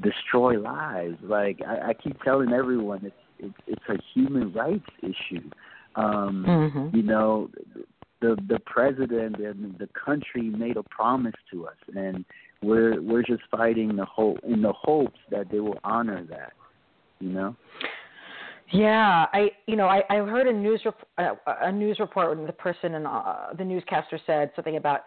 [0.00, 1.18] destroy lives.
[1.22, 5.50] Like I, I keep telling everyone, it's it's it's a human rights issue.
[5.96, 6.96] Um, mm-hmm.
[6.96, 7.50] You know,
[8.20, 12.24] the the president and the country made a promise to us, and
[12.62, 16.52] we're we're just fighting the hope in the hopes that they will honor that.
[17.20, 17.56] You know.
[18.72, 22.46] Yeah, I you know I, I heard a news rep- uh, a news report when
[22.46, 25.00] the person and uh, the newscaster said something about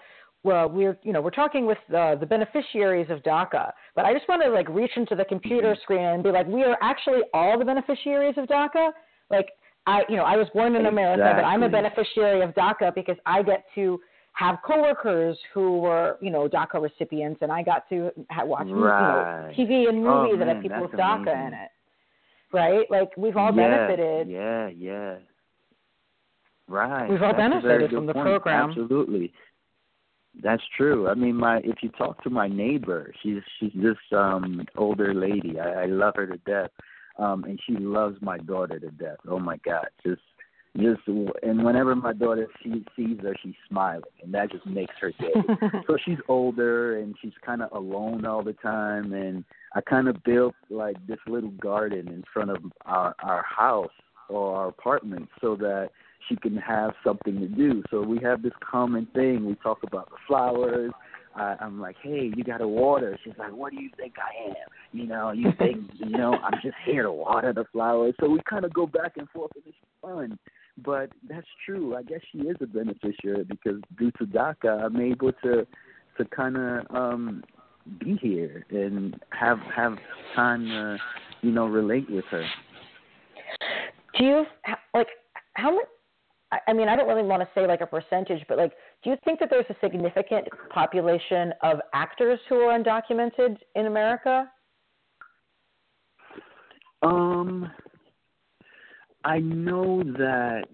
[0.43, 4.29] well we're you know we're talking with the the beneficiaries of DACA, but I just
[4.29, 5.81] want to like reach into the computer mm-hmm.
[5.81, 8.91] screen and be like we are actually all the beneficiaries of DACA.
[9.31, 9.47] Like
[9.87, 11.43] I you know I was born in America, exactly.
[11.43, 13.99] but I'm a beneficiary of DACA because I get to
[14.33, 19.51] have coworkers who were, you know, DACA recipients, and I got to watch right.
[19.55, 21.25] you know, TV and oh, movies oh, that have people with amazing.
[21.25, 21.69] DACA in it
[22.55, 22.89] right?
[22.89, 24.29] Like we've all yeah, benefited.
[24.29, 25.15] Yeah, yeah.
[26.67, 27.09] Right.
[27.09, 28.25] We've all That's benefited from the point.
[28.25, 28.69] program.
[28.69, 29.31] Absolutely.
[30.41, 31.07] That's true.
[31.07, 35.59] I mean, my if you talk to my neighbor, she's she's this um older lady.
[35.59, 36.71] I, I love her to death,
[37.17, 39.17] um, and she loves my daughter to death.
[39.27, 40.21] Oh my God, just
[40.77, 41.01] just
[41.41, 45.33] and whenever my daughter she sees her, she's smiling, and that just makes her day.
[45.87, 50.21] so she's older and she's kind of alone all the time, and I kind of
[50.23, 53.91] built like this little garden in front of our our house
[54.27, 55.91] or our apartment so that
[56.27, 57.83] she can have something to do.
[57.91, 59.45] So we have this common thing.
[59.45, 60.91] We talk about the flowers.
[61.35, 63.17] I, I'm like, hey, you got to water.
[63.23, 64.55] She's like, what do you think I am?
[64.91, 68.15] You know, you think, you know, I'm just here to water the flowers.
[68.19, 70.39] So we kind of go back and forth, and it's fun.
[70.83, 71.95] But that's true.
[71.95, 75.65] I guess she is a beneficiary because due to DACA, I'm able to
[76.17, 77.43] to kind of um
[77.99, 79.97] be here and have have
[80.35, 80.97] time to
[81.41, 82.45] you know relate with her.
[84.17, 84.45] Do you
[84.93, 85.07] like
[85.53, 85.85] how much?
[86.67, 89.17] I mean, I don't really want to say like a percentage, but like, do you
[89.23, 94.51] think that there's a significant population of actors who are undocumented in America?
[97.01, 97.71] Um,
[99.23, 100.65] I know that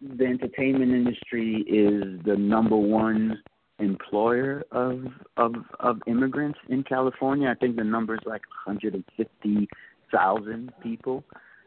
[0.00, 3.42] the entertainment industry is the number one
[3.78, 5.04] employer of
[5.36, 7.50] of of immigrants in California.
[7.50, 11.22] I think the number is like 150,000 people,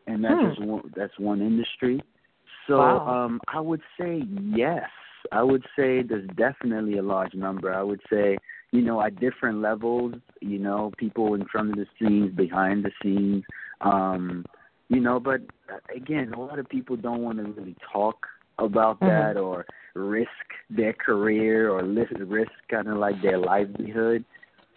[0.07, 0.49] and that's hmm.
[0.49, 2.01] just one, that's one industry.
[2.69, 3.25] So wow.
[3.25, 4.89] um, I would say yes.
[5.31, 7.73] I would say there's definitely a large number.
[7.73, 8.37] I would say
[8.71, 10.15] you know at different levels.
[10.39, 13.43] You know, people in front of the scenes, behind the scenes.
[13.81, 14.45] Um,
[14.87, 18.27] you know, but uh, again, a lot of people don't want to really talk
[18.57, 19.07] about mm-hmm.
[19.07, 20.29] that or risk
[20.69, 24.23] their career or risk kind of like their livelihood.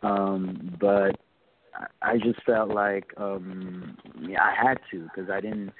[0.02, 1.16] Um, but
[2.00, 5.72] I just felt like um, I had to because I didn't.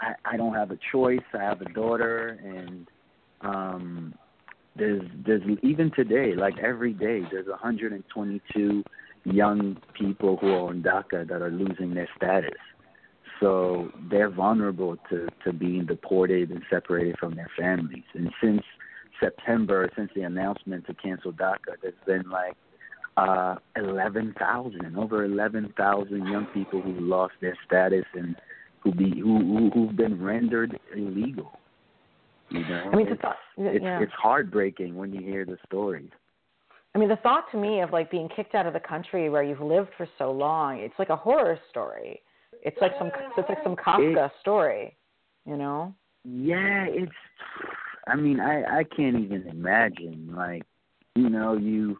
[0.00, 1.20] I, I don't have a choice.
[1.34, 2.88] I have a daughter, and
[3.42, 4.14] um,
[4.76, 8.82] there's there's even today, like every day, there's 122
[9.24, 12.58] young people who are on DACA that are losing their status.
[13.40, 18.04] so they're vulnerable to to being deported and separated from their families.
[18.14, 18.62] And since
[19.18, 22.56] September, since the announcement to cancel DACA, there's been like
[23.16, 28.36] uh, 11,000, over 11,000 young people who lost their status and
[28.80, 31.58] who be who, who who've been rendered illegal.
[32.50, 34.00] You know, I mean, it's, thought, it's, yeah.
[34.00, 36.10] it's heartbreaking when you hear the stories.
[36.94, 39.44] I mean, the thought to me of like being kicked out of the country where
[39.44, 42.20] you've lived for so long, it's like a horror story.
[42.62, 44.96] It's like some it's like some Kafka it, story,
[45.46, 45.94] you know?
[46.24, 47.12] Yeah, it's
[48.08, 50.62] I mean, I I can't even imagine like,
[51.14, 51.96] you know, you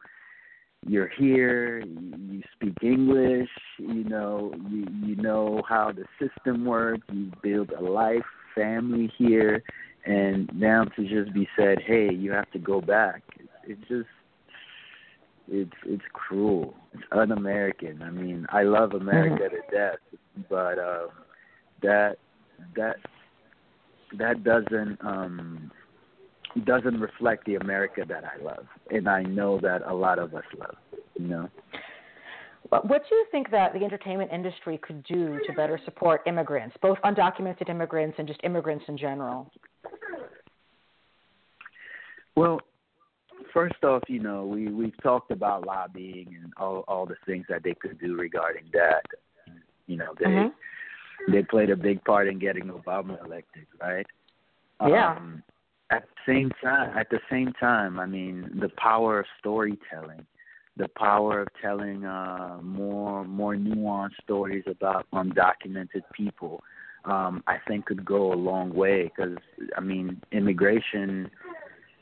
[0.86, 7.30] you're here, you speak English, you know, you you know how the system works, you
[7.42, 9.62] build a life, family here,
[10.06, 14.08] and now to just be said, "Hey, you have to go back." It, it just
[15.48, 16.74] it's it's cruel.
[16.94, 18.02] It's un-American.
[18.02, 19.56] I mean, I love America mm-hmm.
[19.56, 21.08] to death, but uh,
[21.82, 22.16] that
[22.76, 22.96] that
[24.18, 25.70] that doesn't um
[26.64, 30.44] doesn't reflect the America that I love, and I know that a lot of us
[30.58, 30.76] love.
[31.18, 31.48] You know.
[32.68, 36.98] What do you think that the entertainment industry could do to better support immigrants, both
[37.04, 39.50] undocumented immigrants and just immigrants in general?
[42.36, 42.60] Well,
[43.52, 47.62] first off, you know, we we've talked about lobbying and all all the things that
[47.64, 49.02] they could do regarding that.
[49.86, 51.32] You know, they mm-hmm.
[51.32, 54.06] they played a big part in getting Obama elected, right?
[54.86, 55.16] Yeah.
[55.16, 55.42] Um,
[55.90, 60.24] at the same time, at the same time, I mean, the power of storytelling,
[60.76, 66.62] the power of telling uh, more more nuanced stories about undocumented people,
[67.04, 69.04] um, I think could go a long way.
[69.04, 69.36] Because
[69.76, 71.30] I mean, immigration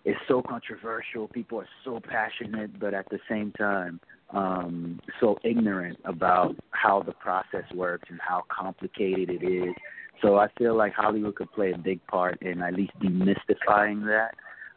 [0.05, 1.29] is so controversial.
[1.29, 7.13] People are so passionate, but at the same time, um, so ignorant about how the
[7.13, 9.75] process works and how complicated it is.
[10.23, 14.35] So I feel like Hollywood could play a big part in at least demystifying that.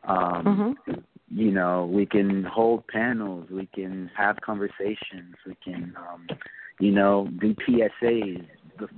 [0.08, 0.99] Um, mm-hmm.
[1.30, 6.27] You know, we can hold panels, we can have conversations, we can, um,
[6.80, 8.45] you know, do PSAs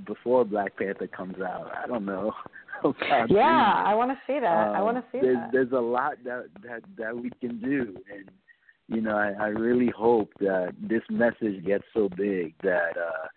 [0.05, 1.71] before Black Panther comes out.
[1.75, 2.31] I don't know.
[3.29, 4.69] yeah, I want to see that.
[4.69, 5.49] Um, I want to see there's, that.
[5.51, 8.29] There's a lot that that that we can do, and
[8.87, 13.27] you know, I, I really hope that this message gets so big that uh,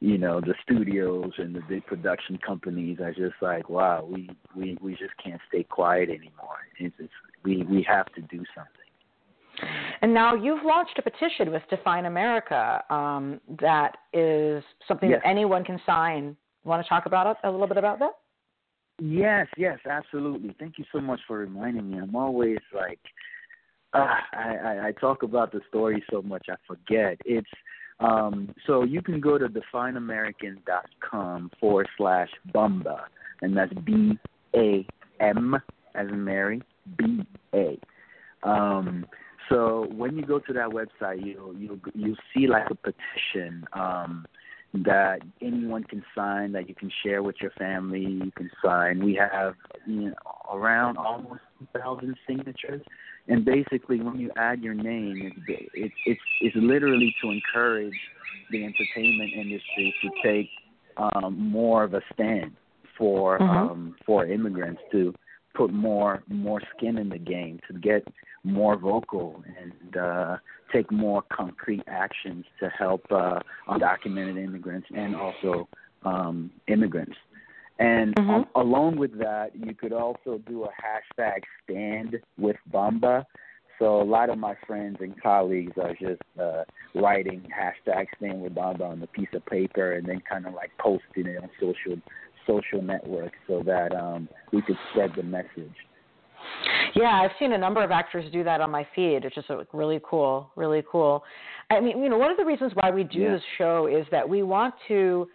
[0.00, 4.76] you know the studios and the big production companies are just like, wow, we we
[4.80, 6.58] we just can't stay quiet anymore.
[6.78, 7.12] It's, it's
[7.44, 8.72] we we have to do something.
[10.02, 15.20] And now you've launched a petition with Define America um, that is something yes.
[15.22, 16.36] that anyone can sign.
[16.64, 18.10] Want to talk about it a little bit about that?
[19.00, 20.54] Yes, yes, absolutely.
[20.58, 21.98] Thank you so much for reminding me.
[21.98, 23.00] I'm always like,
[23.94, 27.18] uh, I, I, I talk about the story so much I forget.
[27.24, 27.48] It's
[28.00, 33.00] um, so you can go to defineamerican.com forward slash Bamba,
[33.42, 34.18] and that's B
[34.54, 34.86] A
[35.20, 35.56] M
[35.94, 36.62] as in Mary,
[36.98, 37.78] B A.
[38.42, 39.06] Um,
[39.48, 43.64] so when you go to that website, you'll you'll you'll see like a petition.
[43.72, 44.26] Um,
[44.84, 48.00] that anyone can sign, that you can share with your family.
[48.00, 49.02] You can sign.
[49.02, 49.54] We have
[49.86, 50.14] you know,
[50.52, 51.40] around almost
[51.72, 52.82] 2,000 signatures,
[53.28, 57.98] and basically, when you add your name, it's it's it's, it's literally to encourage
[58.50, 60.48] the entertainment industry to take
[60.96, 62.52] um, more of a stand
[62.96, 63.72] for mm-hmm.
[63.72, 65.12] um, for immigrants to
[65.54, 68.06] put more more skin in the game, to get
[68.44, 70.36] more vocal and uh,
[70.72, 75.68] take more concrete actions to help uh, undocumented immigrants and also
[76.04, 77.16] um, immigrants.
[77.78, 78.58] And mm-hmm.
[78.58, 83.24] along with that, you could also do a hashtag stand with Bamba.
[83.78, 88.54] So a lot of my friends and colleagues are just uh, writing hashtag stand with
[88.54, 92.00] Bamba on a piece of paper and then kind of like posting it on social
[92.46, 95.74] social networks so that um, we could spread the message.
[96.94, 99.24] Yeah, I've seen a number of actors do that on my feed.
[99.24, 101.24] It's just really cool, really cool.
[101.70, 103.32] I mean, you know, one of the reasons why we do yeah.
[103.32, 105.28] this show is that we want to,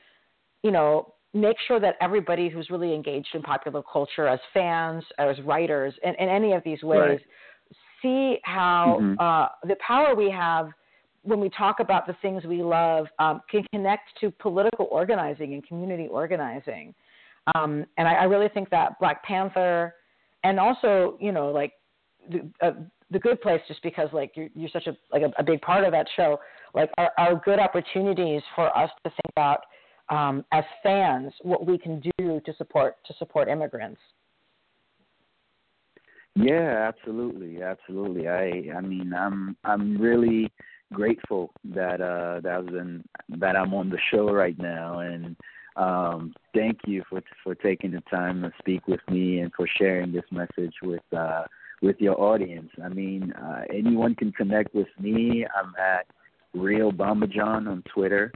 [0.63, 5.39] you know, make sure that everybody who's really engaged in popular culture as fans, as
[5.45, 7.21] writers, in, in any of these ways, right.
[8.01, 9.19] see how mm-hmm.
[9.19, 10.69] uh, the power we have
[11.23, 15.65] when we talk about the things we love um, can connect to political organizing and
[15.65, 16.93] community organizing.
[17.55, 19.95] Um, and I, I really think that Black Panther
[20.43, 21.73] and also you know like
[22.29, 22.71] the, uh,
[23.09, 25.83] the good place just because like you're you're such a like a, a big part
[25.83, 26.39] of that show
[26.73, 29.61] like are, are good opportunities for us to think about
[30.11, 33.99] um, as fans what we can do to support to support immigrants.
[36.35, 38.27] Yeah, absolutely, absolutely.
[38.27, 40.51] I I mean I'm I'm really
[40.93, 43.03] grateful that uh that was in,
[43.39, 45.35] that I'm on the show right now and
[45.75, 50.11] um, thank you for for taking the time to speak with me and for sharing
[50.11, 51.43] this message with uh,
[51.81, 52.69] with your audience.
[52.83, 55.45] I mean, uh, anyone can connect with me.
[55.55, 56.07] I'm at
[56.53, 58.33] Real Bambadjan on Twitter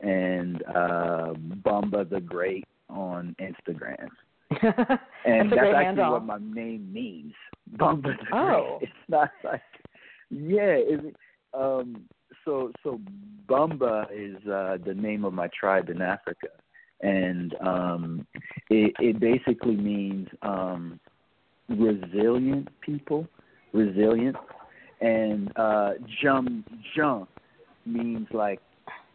[0.00, 1.34] and uh,
[1.64, 4.08] Bamba the Great on Instagram.
[4.62, 7.34] and that's, that's actually what my name means.
[7.76, 8.78] Bamba the oh.
[8.78, 8.82] Great.
[8.90, 9.62] It's not like
[10.30, 10.76] yeah.
[10.76, 11.16] It,
[11.54, 12.04] um,
[12.44, 13.00] so so
[13.48, 16.48] Bamba is uh, the name of my tribe in Africa,
[17.00, 18.26] and um,
[18.68, 21.00] it, it basically means um,
[21.68, 23.26] resilient people,
[23.72, 24.36] resilient,
[25.00, 25.92] and uh,
[26.22, 26.64] Jum
[26.96, 27.26] Jum
[27.86, 28.60] means like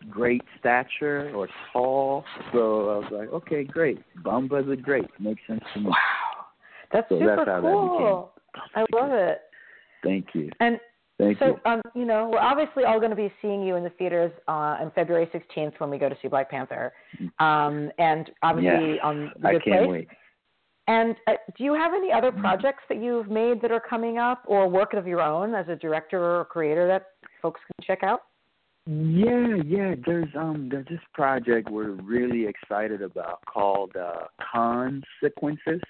[0.09, 2.23] great stature or tall.
[2.51, 3.99] So I was like, okay, great.
[4.23, 5.85] Bamba the Great makes sense to me.
[5.87, 6.45] Wow,
[6.91, 8.33] that's so super that's how cool.
[8.53, 9.41] That I love it.
[10.03, 10.49] Thank you.
[10.59, 10.79] And
[11.17, 11.71] Thank so, you.
[11.71, 14.77] um, you know, we're obviously all going to be seeing you in the theaters uh,
[14.81, 16.91] on February 16th when we go to see Black Panther,
[17.39, 19.89] um, and obviously on the I Good can't Place.
[19.89, 20.07] wait.
[20.87, 24.43] And uh, do you have any other projects that you've made that are coming up,
[24.45, 27.07] or work of your own as a director or creator that
[27.41, 28.21] folks can check out?
[28.87, 29.95] Yeah, yeah.
[30.05, 35.81] There's um there's this project we're really excited about called uh Con Sequences.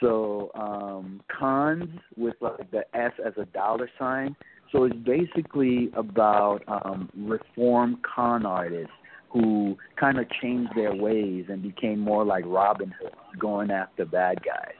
[0.00, 4.36] So um cons with like the S as a dollar sign.
[4.70, 8.92] So it's basically about um reform con artists
[9.30, 14.38] who kind of changed their ways and became more like Robin Hood, going after bad
[14.44, 14.78] guys.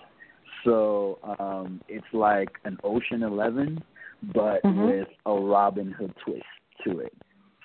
[0.65, 3.83] So um it's like an Ocean Eleven
[4.33, 4.87] but Mhm.
[4.87, 6.45] with a Robin Hood twist
[6.85, 7.13] to it.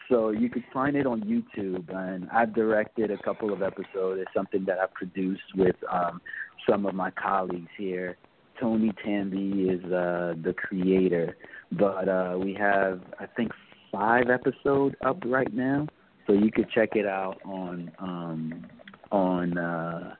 [0.09, 4.21] So you could find it on YouTube, and I've directed a couple of episodes.
[4.21, 6.19] It's something that I've produced with um,
[6.67, 8.17] some of my colleagues here.
[8.59, 11.37] Tony Tanby is uh, the creator,
[11.71, 13.51] but uh, we have I think
[13.91, 15.87] five episodes up right now,
[16.25, 18.65] so you could check it out on um,
[19.11, 19.57] on.
[19.57, 20.15] Uh,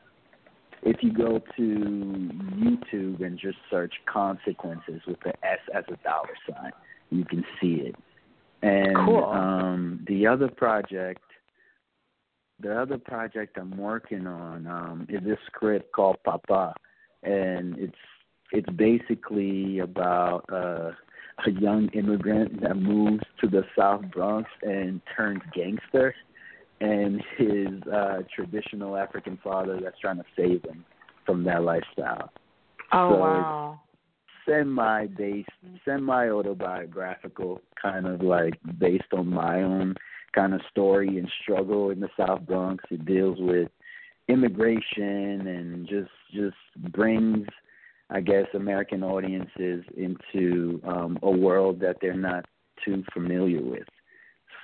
[0.82, 6.30] if you go to YouTube and just search consequences with the S as a dollar
[6.50, 6.72] sign,
[7.10, 7.96] you can see it.
[8.62, 9.24] And Cool.
[9.24, 11.22] um the other project
[12.60, 16.74] the other project I'm working on um is this script called Papa
[17.24, 17.94] and it's
[18.52, 20.92] it's basically about uh
[21.48, 26.14] a young immigrant that moves to the South Bronx and turns gangster
[26.82, 30.84] and his uh traditional African father that's trying to save him
[31.26, 32.32] from that lifestyle.
[32.92, 33.80] Oh So wow!
[34.46, 35.50] Semi based,
[35.86, 39.96] semi autobiographical, kind of like based on my own
[40.34, 42.84] kind of story and struggle in the South Bronx.
[42.92, 43.70] It deals with
[44.28, 47.48] immigration and just just brings
[48.12, 52.46] I guess American audiences into um a world that they're not
[52.86, 53.88] too familiar with.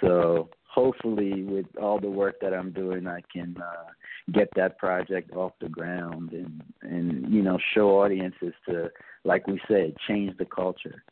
[0.02, 3.90] So hopefully with all the work that I'm doing I can uh
[4.34, 8.90] get that project off the ground and and you know show audiences to
[9.24, 11.04] like we said change the culture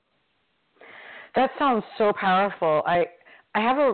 [1.36, 2.84] That sounds so powerful.
[2.86, 3.06] I
[3.56, 3.94] I have a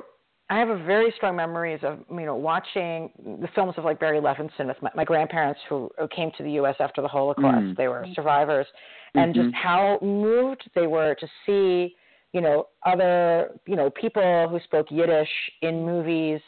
[0.52, 3.12] I have a very strong memories of you know watching
[3.44, 6.76] the films of like Barry Levinson with my, my grandparents who came to the U.S.
[6.80, 7.68] after the Holocaust.
[7.68, 7.78] Mm.
[7.78, 8.68] They were survivors,
[9.14, 9.44] and Mhm.
[9.44, 11.96] just how moved they were to see
[12.34, 15.30] you know other you know people who spoke Yiddish
[15.62, 16.40] in movies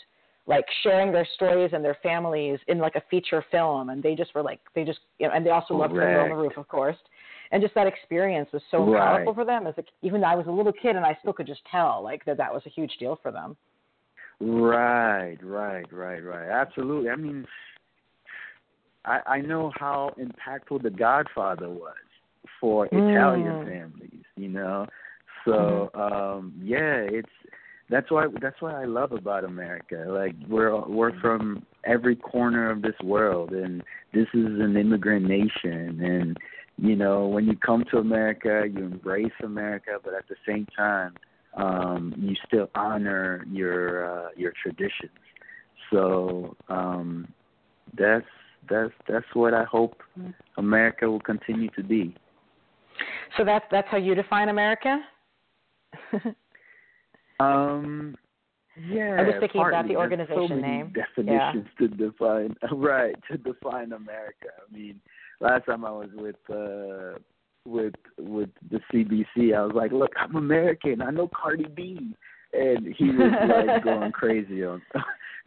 [0.48, 3.90] like sharing their stories and their families in like a feature film.
[3.90, 6.30] And they just were like they just you know and they also loved Fiddler on
[6.30, 6.98] the Roof of course.
[7.52, 8.98] And just that experience was so Right.
[8.98, 9.68] powerful for them.
[9.68, 12.02] As a, even though I was a little kid and I still could just tell
[12.04, 13.56] like that that was a huge deal for them.
[14.40, 16.50] right right right right.
[16.50, 17.10] Absolutely.
[17.10, 17.46] I mean
[19.06, 21.96] i i know how impactful the godfather was
[22.60, 23.66] for italian Mm.
[23.66, 24.86] families you know
[25.46, 27.30] so um yeah it's
[27.92, 30.06] that's why that's what I love about America.
[30.08, 33.84] Like we're we're from every corner of this world and
[34.14, 36.38] this is an immigrant nation and
[36.78, 41.16] you know, when you come to America, you embrace America, but at the same time,
[41.58, 45.12] um you still honor your uh your traditions.
[45.92, 47.28] So, um
[47.98, 48.26] that's
[48.70, 50.02] that's that's what I hope
[50.58, 52.16] America will continue to be.
[53.38, 55.02] So that's that's how you define America.
[57.42, 58.16] Um,
[58.90, 59.18] yeah.
[59.20, 60.94] I was thinking about the so organization many name.
[60.94, 64.50] Definitions to define right to define America.
[64.60, 65.00] I mean,
[65.40, 67.18] last time I was with uh
[67.66, 71.02] with with the CBC, I was like, "Look, I'm American.
[71.02, 72.16] I know Cardi B,"
[72.54, 74.82] and he was like going crazy on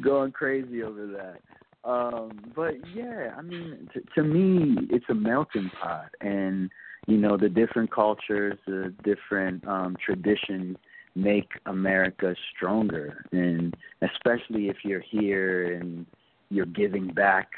[0.03, 1.41] going crazy over that.
[1.89, 6.71] Um, but yeah, I mean, to, to me, it's a melting pot, and
[7.07, 10.77] you know, the different cultures, the different um, traditions
[11.15, 16.07] make America stronger, and especially if you're here and
[16.51, 17.49] you're giving back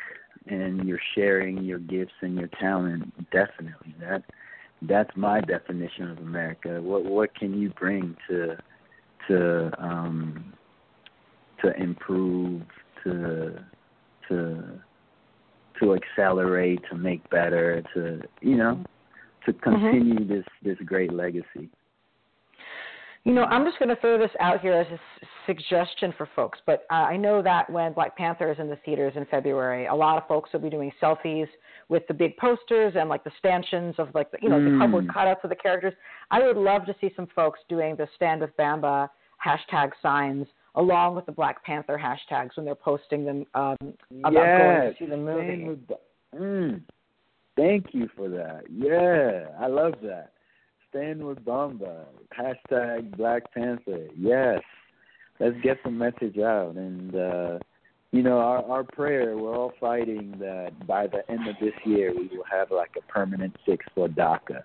[0.46, 3.12] and you're sharing your gifts and your talent.
[3.30, 4.24] Definitely, that
[4.82, 6.80] that's my definition of America.
[6.82, 8.56] What what can you bring to
[9.28, 10.52] to um
[11.62, 12.62] to improve
[13.04, 13.58] to
[14.28, 14.80] to
[15.80, 18.84] to accelerate to make better to you know
[19.46, 19.70] to mm-hmm.
[19.70, 20.32] continue mm-hmm.
[20.32, 21.70] this this great legacy
[23.26, 26.60] you know, I'm just going to throw this out here as a suggestion for folks,
[26.64, 29.94] but uh, I know that when Black Panther is in the theaters in February, a
[29.94, 31.48] lot of folks will be doing selfies
[31.88, 34.72] with the big posters and like the stanchions of like the, you know mm.
[34.72, 35.92] the cardboard cutouts of the characters.
[36.30, 39.08] I would love to see some folks doing the Stand with Bamba
[39.44, 43.76] hashtag signs along with the Black Panther hashtags when they're posting them um,
[44.20, 44.60] about yes.
[44.60, 45.78] going to see the movie.
[46.32, 46.80] Mm.
[47.56, 48.64] Thank you for that.
[48.70, 50.32] Yeah, I love that.
[50.90, 52.04] Stand with Bamba.
[52.38, 54.08] Hashtag Black Panther.
[54.16, 54.60] Yes.
[55.40, 56.74] Let's get the message out.
[56.76, 57.58] And, uh,
[58.12, 62.14] you know, our, our prayer, we're all fighting that by the end of this year,
[62.14, 64.62] we will have like a permanent fix for DACA.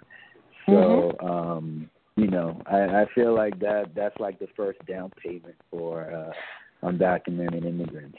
[0.65, 1.25] So, mm-hmm.
[1.25, 6.11] um, you know, I, I feel like that that's like the first down payment for
[6.11, 8.17] uh, undocumented immigrants.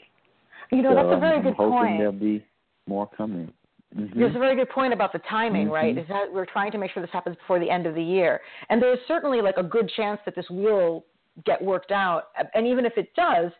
[0.71, 1.97] You know, so that's a very I'm, good I'm hoping point.
[1.99, 2.45] There'll be
[2.87, 3.53] more coming.
[3.97, 4.19] Mm-hmm.
[4.19, 5.73] There's a very good point about the timing, mm-hmm.
[5.73, 5.97] right?
[5.97, 8.41] Is that we're trying to make sure this happens before the end of the year,
[8.69, 11.05] and there's certainly like a good chance that this will
[11.45, 12.29] get worked out.
[12.53, 13.51] And even if it does,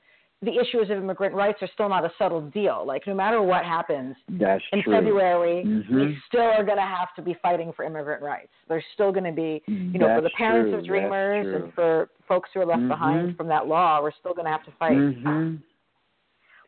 [0.44, 2.84] the issues of immigrant rights are still not a settled deal.
[2.86, 4.94] Like no matter what happens That's in true.
[4.94, 5.96] February, mm-hmm.
[5.96, 8.52] we still are going to have to be fighting for immigrant rights.
[8.68, 10.80] There's still going to be, you know, That's for the parents true.
[10.80, 12.90] of dreamers and for folks who are left mm-hmm.
[12.90, 14.98] behind from that law, we're still going to have to fight.
[14.98, 15.56] Mm-hmm.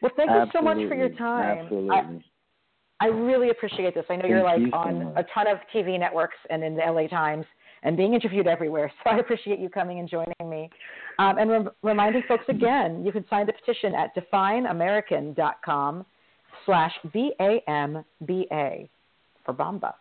[0.02, 0.46] Well, thank Absolutely.
[0.46, 1.58] you so much for your time.
[1.60, 1.96] Absolutely.
[1.96, 2.24] I,
[3.02, 4.06] I really appreciate this.
[4.10, 5.14] I know Thank you're like you so on much.
[5.18, 7.46] a ton of TV networks and in the LA Times
[7.84, 8.92] and being interviewed everywhere.
[9.04, 10.70] So I appreciate you coming and joining me.
[11.20, 16.06] Um, and re- reminding folks again, you can sign the petition at defineamerican.com
[16.66, 18.90] slash B-A-M-B-A
[19.46, 19.94] for Bamba.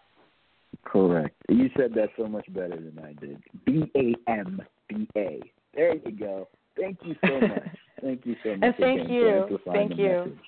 [0.85, 1.35] Correct.
[1.49, 3.43] You said that so much better than I did.
[3.65, 5.41] B A M B A.
[5.75, 6.49] There you go.
[6.77, 7.63] Thank you so much.
[8.03, 8.59] thank you so much.
[8.63, 9.59] And thank you.
[9.73, 10.09] Thank you.
[10.09, 10.39] Message.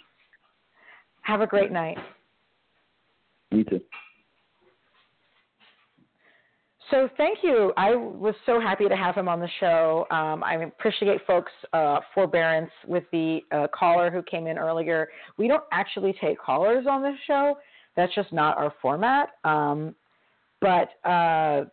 [1.23, 1.97] Have a great night.
[3.51, 3.81] You too.
[6.91, 7.73] So thank you.
[7.77, 10.07] I was so happy to have him on the show.
[10.11, 15.09] Um, I appreciate folks' uh, forbearance with the uh, caller who came in earlier.
[15.37, 17.57] We don't actually take callers on this show.
[17.97, 19.31] That's just not our format.
[19.43, 19.97] Um,
[20.61, 21.65] but uh,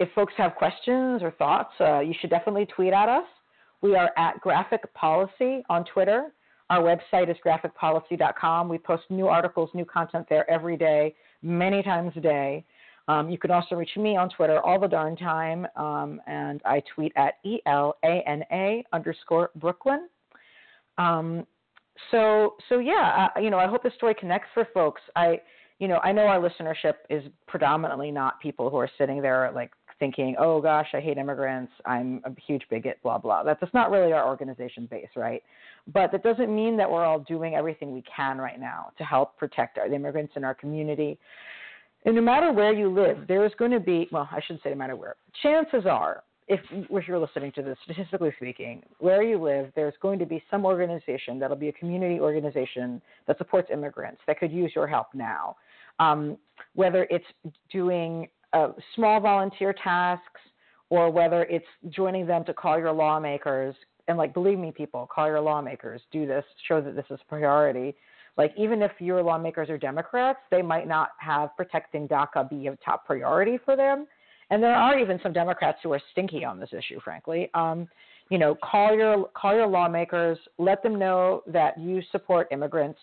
[0.00, 3.26] if folks have questions or thoughts, uh, you should definitely tweet at us.
[3.80, 6.32] We are at Graphic Policy on Twitter.
[6.70, 8.68] Our website is graphicpolicy.com.
[8.68, 12.64] We post new articles, new content there every day, many times a day.
[13.08, 16.82] Um, you can also reach me on Twitter all the darn time, um, and I
[16.94, 20.08] tweet at ELANA underscore Brooklyn.
[20.98, 21.46] Um,
[22.10, 25.00] so, so yeah, you know, I hope this story connects for folks.
[25.16, 25.40] I,
[25.78, 29.70] you know, I know our listenership is predominantly not people who are sitting there like
[29.98, 33.42] thinking, oh gosh, I hate immigrants, I'm a huge bigot, blah blah.
[33.42, 35.42] That's, that's not really our organization base, right?
[35.92, 39.36] But that doesn't mean that we're all doing everything we can right now to help
[39.36, 41.18] protect our, the immigrants in our community.
[42.04, 44.70] And no matter where you live, there is going to be, well, I shouldn't say
[44.70, 49.42] no matter where, chances are, if, if you're listening to this, statistically speaking, where you
[49.42, 54.20] live, there's going to be some organization that'll be a community organization that supports immigrants
[54.26, 55.56] that could use your help now.
[55.98, 56.38] Um,
[56.74, 57.24] whether it's
[57.70, 60.40] doing uh, small volunteer tasks
[60.90, 63.74] or whether it's joining them to call your lawmakers
[64.08, 67.28] and like believe me people call your lawmakers do this show that this is a
[67.28, 67.94] priority
[68.38, 72.76] like, even if your lawmakers are Democrats, they might not have protecting DACA be a
[72.76, 74.06] top priority for them.
[74.50, 77.50] And there are even some Democrats who are stinky on this issue, frankly.
[77.52, 77.88] Um,
[78.30, 83.00] you know, call your call your lawmakers, let them know that you support immigrants,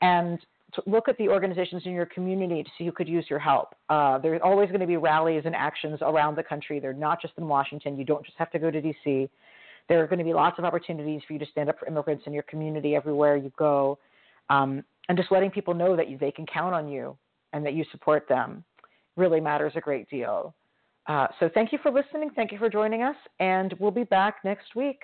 [0.00, 0.38] and
[0.86, 3.74] look at the organizations in your community to see who could use your help.
[3.88, 6.80] Uh, there's always going to be rallies and actions around the country.
[6.80, 7.96] They're not just in Washington.
[7.96, 9.28] You don't just have to go to D.C.
[9.88, 12.24] There are going to be lots of opportunities for you to stand up for immigrants
[12.26, 13.98] in your community everywhere you go
[14.48, 17.16] um, and just letting people know that you, they can count on you
[17.52, 18.64] and that you support them
[19.16, 20.54] really matters a great deal.
[21.06, 22.30] Uh, so thank you for listening.
[22.36, 25.00] Thank you for joining us, and we'll be back next week.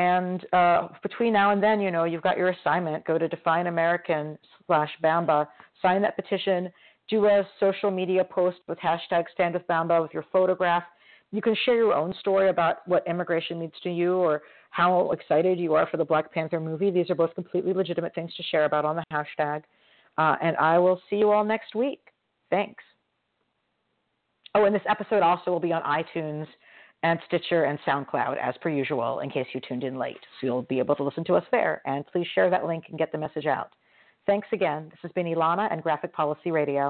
[0.00, 3.04] And uh, between now and then, you know, you've got your assignment.
[3.04, 5.46] Go to Define American slash Bamba,
[5.82, 6.72] sign that petition,
[7.10, 10.84] do a social media post with hashtag Stand with Bamba with your photograph.
[11.32, 14.40] You can share your own story about what immigration means to you or
[14.70, 16.90] how excited you are for the Black Panther movie.
[16.90, 19.64] These are both completely legitimate things to share about on the hashtag.
[20.16, 22.00] Uh, and I will see you all next week.
[22.48, 22.82] Thanks.
[24.54, 26.46] Oh, and this episode also will be on iTunes
[27.02, 30.20] and Stitcher and SoundCloud as per usual in case you tuned in late.
[30.40, 31.80] So you'll be able to listen to us there.
[31.86, 33.70] And please share that link and get the message out.
[34.26, 34.88] Thanks again.
[34.90, 36.88] This has been Elana and Graphic Policy Radio.